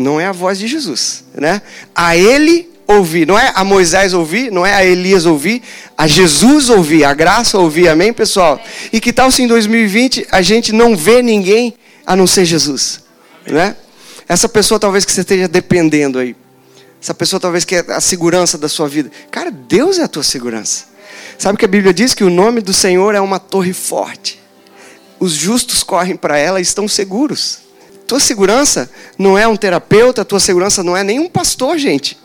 [0.00, 1.60] não é a voz de Jesus, né?
[1.94, 5.62] A ele ouvir, não é a Moisés ouvir, não é a Elias ouvir,
[5.96, 8.60] a Jesus ouvir, a graça ouvir, amém, pessoal?
[8.92, 11.74] E que tal se em 2020 a gente não vê ninguém
[12.06, 13.00] a não ser Jesus,
[13.46, 13.76] né?
[14.26, 16.34] Essa pessoa talvez que você esteja dependendo aí,
[17.00, 20.22] essa pessoa talvez que é a segurança da sua vida, cara, Deus é a tua
[20.22, 20.84] segurança.
[21.38, 24.40] Sabe que a Bíblia diz que o nome do Senhor é uma torre forte.
[25.18, 27.69] Os justos correm para ela e estão seguros.
[28.10, 32.18] Tua segurança não é um terapeuta, a tua segurança não é nenhum pastor, gente.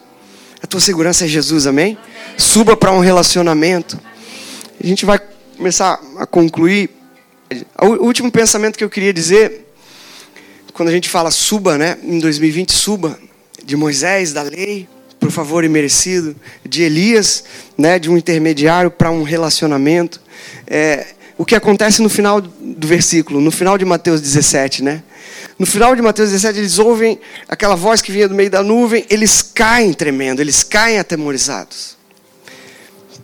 [0.59, 1.95] A tua segurança é Jesus, amém?
[2.39, 3.99] Suba para um relacionamento.
[4.83, 5.19] A gente vai
[5.55, 6.89] começar a concluir.
[7.79, 9.71] O último pensamento que eu queria dizer,
[10.73, 11.99] quando a gente fala suba, né?
[12.01, 13.19] Em 2020, suba,
[13.63, 16.35] de Moisés, da lei, por favor e merecido,
[16.67, 17.43] de Elias,
[17.77, 17.99] né?
[17.99, 20.19] De um intermediário para um relacionamento.
[20.65, 21.05] É,
[21.37, 25.03] o que acontece no final do versículo, no final de Mateus 17, né?
[25.57, 29.05] No final de Mateus 17, eles ouvem aquela voz que vinha do meio da nuvem,
[29.09, 31.95] eles caem tremendo, eles caem atemorizados.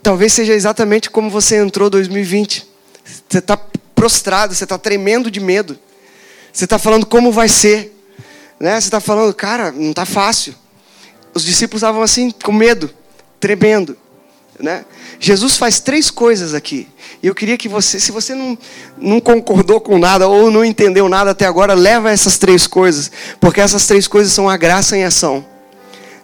[0.02, 2.66] Talvez seja exatamente como você entrou 2020.
[3.28, 5.78] Você está prostrado, você está tremendo de medo.
[6.52, 7.94] Você está falando como vai ser.
[8.58, 8.80] Né?
[8.80, 10.54] Você está falando, cara, não está fácil.
[11.34, 12.90] Os discípulos estavam assim, com medo,
[13.38, 13.96] tremendo.
[14.58, 14.84] Né?
[15.18, 16.86] Jesus faz três coisas aqui.
[17.22, 18.56] E eu queria que você, se você não,
[18.98, 23.60] não concordou com nada ou não entendeu nada até agora, leva essas três coisas, porque
[23.60, 25.44] essas três coisas são a graça em ação.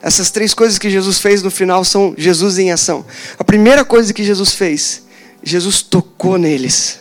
[0.00, 3.04] Essas três coisas que Jesus fez no final são Jesus em ação.
[3.38, 5.02] A primeira coisa que Jesus fez,
[5.42, 7.00] Jesus tocou neles.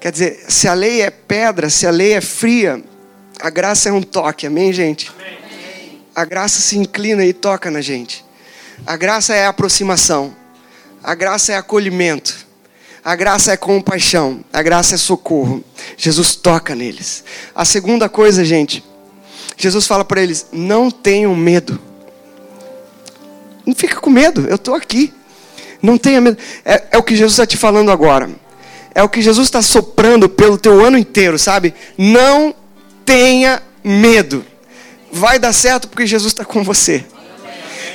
[0.00, 2.82] Quer dizer, se a lei é pedra, se a lei é fria,
[3.40, 5.12] a graça é um toque, amém, gente?
[6.14, 8.24] A graça se inclina e toca na gente.
[8.86, 10.34] A graça é aproximação.
[11.02, 12.34] A graça é acolhimento.
[13.04, 14.44] A graça é compaixão.
[14.52, 15.64] A graça é socorro.
[15.96, 17.24] Jesus toca neles.
[17.54, 18.84] A segunda coisa, gente,
[19.56, 21.78] Jesus fala para eles: não tenham medo.
[23.64, 25.12] Não fica com medo, eu estou aqui.
[25.80, 26.36] Não tenha medo.
[26.64, 28.30] É, é o que Jesus está te falando agora.
[28.94, 31.72] É o que Jesus está soprando pelo teu ano inteiro, sabe?
[31.96, 32.54] Não
[33.04, 34.44] tenha medo.
[35.10, 37.04] Vai dar certo porque Jesus está com você.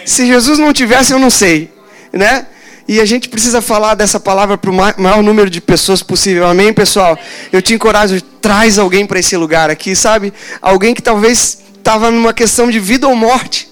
[0.07, 1.69] Se Jesus não tivesse, eu não sei,
[2.13, 2.47] né?
[2.87, 6.47] E a gente precisa falar dessa palavra para o maior número de pessoas possível.
[6.47, 7.19] Amém, pessoal?
[7.51, 10.33] Eu te encorajo, traz alguém para esse lugar aqui, sabe?
[10.61, 13.69] Alguém que talvez estava numa questão de vida ou morte.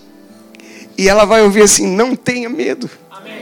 [0.98, 2.90] E ela vai ouvir assim: não tenha medo.
[3.10, 3.42] Amém.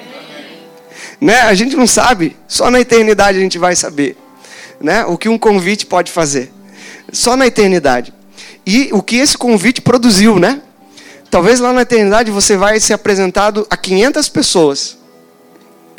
[1.20, 1.42] Né?
[1.42, 4.16] A gente não sabe, só na eternidade a gente vai saber.
[4.80, 5.04] Né?
[5.06, 6.54] O que um convite pode fazer.
[7.12, 8.14] Só na eternidade.
[8.64, 10.62] E o que esse convite produziu, né?
[11.34, 15.00] Talvez lá na eternidade você vai ser apresentado a 500 pessoas.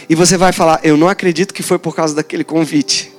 [0.09, 3.13] E você vai falar: "Eu não acredito que foi por causa daquele convite",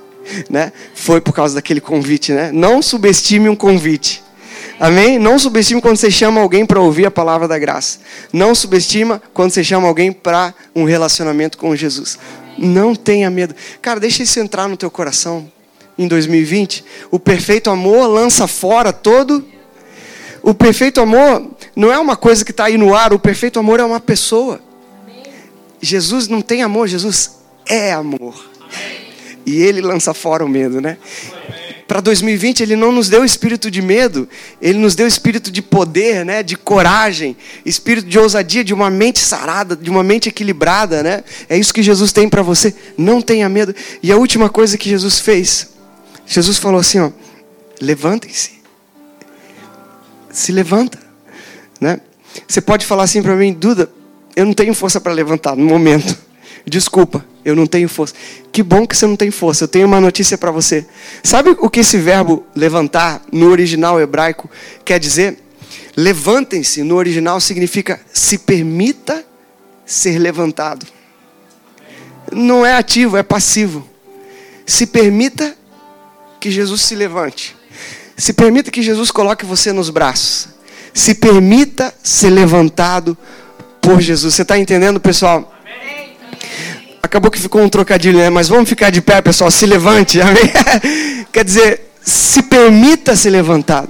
[0.50, 0.72] né?
[0.94, 2.54] Foi por causa daquele convite, né?
[2.54, 4.24] Não subestime um convite.
[4.80, 5.20] Amém?
[5.20, 8.00] Não subestime quando você chama alguém para ouvir a palavra da graça.
[8.32, 12.18] Não subestima quando você chama alguém para um relacionamento com Jesus.
[12.58, 13.54] Não tenha medo.
[13.82, 15.52] Cara, deixa isso entrar no teu coração
[15.98, 16.82] em 2020.
[17.12, 19.46] O perfeito amor lança fora todo
[20.46, 23.80] o perfeito amor não é uma coisa que está aí no ar, o perfeito amor
[23.80, 24.62] é uma pessoa.
[25.82, 28.52] Jesus não tem amor, Jesus é amor.
[29.44, 30.98] E ele lança fora o medo, né?
[31.88, 34.28] para 2020 ele não nos deu espírito de medo,
[34.62, 39.20] ele nos deu espírito de poder, né, de coragem, espírito de ousadia, de uma mente
[39.20, 41.24] sarada, de uma mente equilibrada, né?
[41.48, 42.74] É isso que Jesus tem para você.
[42.98, 43.76] Não tenha medo.
[44.02, 45.70] E a última coisa que Jesus fez,
[46.26, 47.12] Jesus falou assim, ó:
[47.80, 48.55] Levantem-se.
[50.36, 51.00] Se levanta,
[51.80, 52.02] né?
[52.46, 53.90] Você pode falar assim para mim, Duda,
[54.36, 56.14] eu não tenho força para levantar no momento.
[56.68, 58.14] Desculpa, eu não tenho força.
[58.52, 59.64] Que bom que você não tem força.
[59.64, 60.86] Eu tenho uma notícia para você.
[61.24, 64.52] Sabe o que esse verbo levantar no original hebraico
[64.84, 65.40] quer dizer?
[65.96, 69.24] Levantem-se no original significa se permita
[69.86, 70.86] ser levantado.
[72.30, 73.88] Não é ativo, é passivo.
[74.66, 75.56] Se permita
[76.42, 77.56] que Jesus se levante.
[78.18, 80.48] Se permita que Jesus coloque você nos braços.
[80.94, 83.18] Se permita ser levantado
[83.82, 84.34] por Jesus.
[84.34, 85.54] Você está entendendo, pessoal?
[87.04, 88.30] Acabou que ficou um trocadilho, né?
[88.30, 89.52] Mas vamos ficar de pé, pessoal.
[89.52, 90.52] Se levante, amém?
[91.32, 93.90] Quer dizer, se permita ser levantado.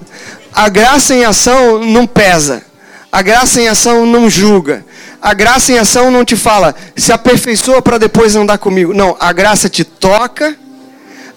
[0.52, 2.64] A graça em ação não pesa.
[3.12, 4.86] A graça em ação não julga.
[5.22, 8.94] A graça em ação não te fala, se aperfeiçoa para depois andar comigo.
[8.94, 10.56] Não, a graça te toca.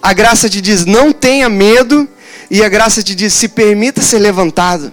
[0.01, 2.07] A graça te diz, não tenha medo.
[2.49, 4.91] E a graça te diz, se permita ser levantado.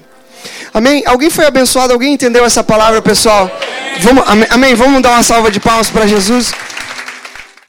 [0.74, 1.02] Amém?
[1.06, 1.92] Alguém foi abençoado?
[1.92, 3.50] Alguém entendeu essa palavra, pessoal?
[4.00, 4.74] Vamos, amém?
[4.74, 6.52] Vamos dar uma salva de palmas para Jesus?